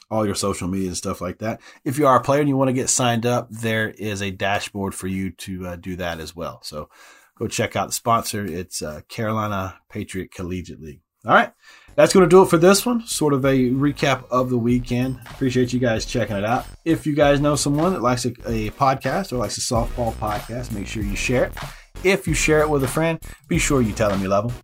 all 0.09 0.25
your 0.25 0.35
social 0.35 0.67
media 0.67 0.87
and 0.87 0.97
stuff 0.97 1.21
like 1.21 1.39
that. 1.39 1.61
If 1.83 1.97
you 1.97 2.07
are 2.07 2.17
a 2.17 2.23
player 2.23 2.39
and 2.39 2.49
you 2.49 2.57
want 2.57 2.69
to 2.69 2.73
get 2.73 2.89
signed 2.89 3.25
up, 3.25 3.49
there 3.49 3.89
is 3.89 4.21
a 4.21 4.31
dashboard 4.31 4.95
for 4.95 5.07
you 5.07 5.31
to 5.31 5.67
uh, 5.67 5.75
do 5.75 5.95
that 5.97 6.19
as 6.19 6.35
well. 6.35 6.61
So 6.63 6.89
go 7.37 7.47
check 7.47 7.75
out 7.75 7.87
the 7.87 7.93
sponsor. 7.93 8.43
It's 8.43 8.81
uh, 8.81 9.01
Carolina 9.07 9.79
Patriot 9.89 10.31
Collegiate 10.31 10.81
League. 10.81 11.01
All 11.25 11.33
right. 11.33 11.53
That's 11.95 12.13
going 12.13 12.27
to 12.27 12.29
do 12.29 12.41
it 12.41 12.49
for 12.49 12.57
this 12.57 12.85
one. 12.85 13.05
Sort 13.05 13.33
of 13.33 13.45
a 13.45 13.69
recap 13.69 14.25
of 14.31 14.49
the 14.49 14.57
weekend. 14.57 15.19
Appreciate 15.29 15.73
you 15.73 15.79
guys 15.79 16.05
checking 16.05 16.35
it 16.35 16.43
out. 16.43 16.65
If 16.85 17.05
you 17.05 17.13
guys 17.13 17.39
know 17.39 17.55
someone 17.55 17.93
that 17.93 18.01
likes 18.01 18.25
a, 18.25 18.29
a 18.45 18.71
podcast 18.71 19.31
or 19.31 19.37
likes 19.37 19.57
a 19.57 19.61
softball 19.61 20.13
podcast, 20.13 20.71
make 20.71 20.87
sure 20.87 21.03
you 21.03 21.15
share 21.15 21.45
it. 21.45 21.53
If 22.03 22.27
you 22.27 22.33
share 22.33 22.61
it 22.61 22.69
with 22.69 22.83
a 22.83 22.87
friend, 22.87 23.19
be 23.47 23.59
sure 23.59 23.81
you 23.81 23.93
tell 23.93 24.09
them 24.09 24.21
you 24.21 24.27
love 24.27 24.47
them. 24.47 24.63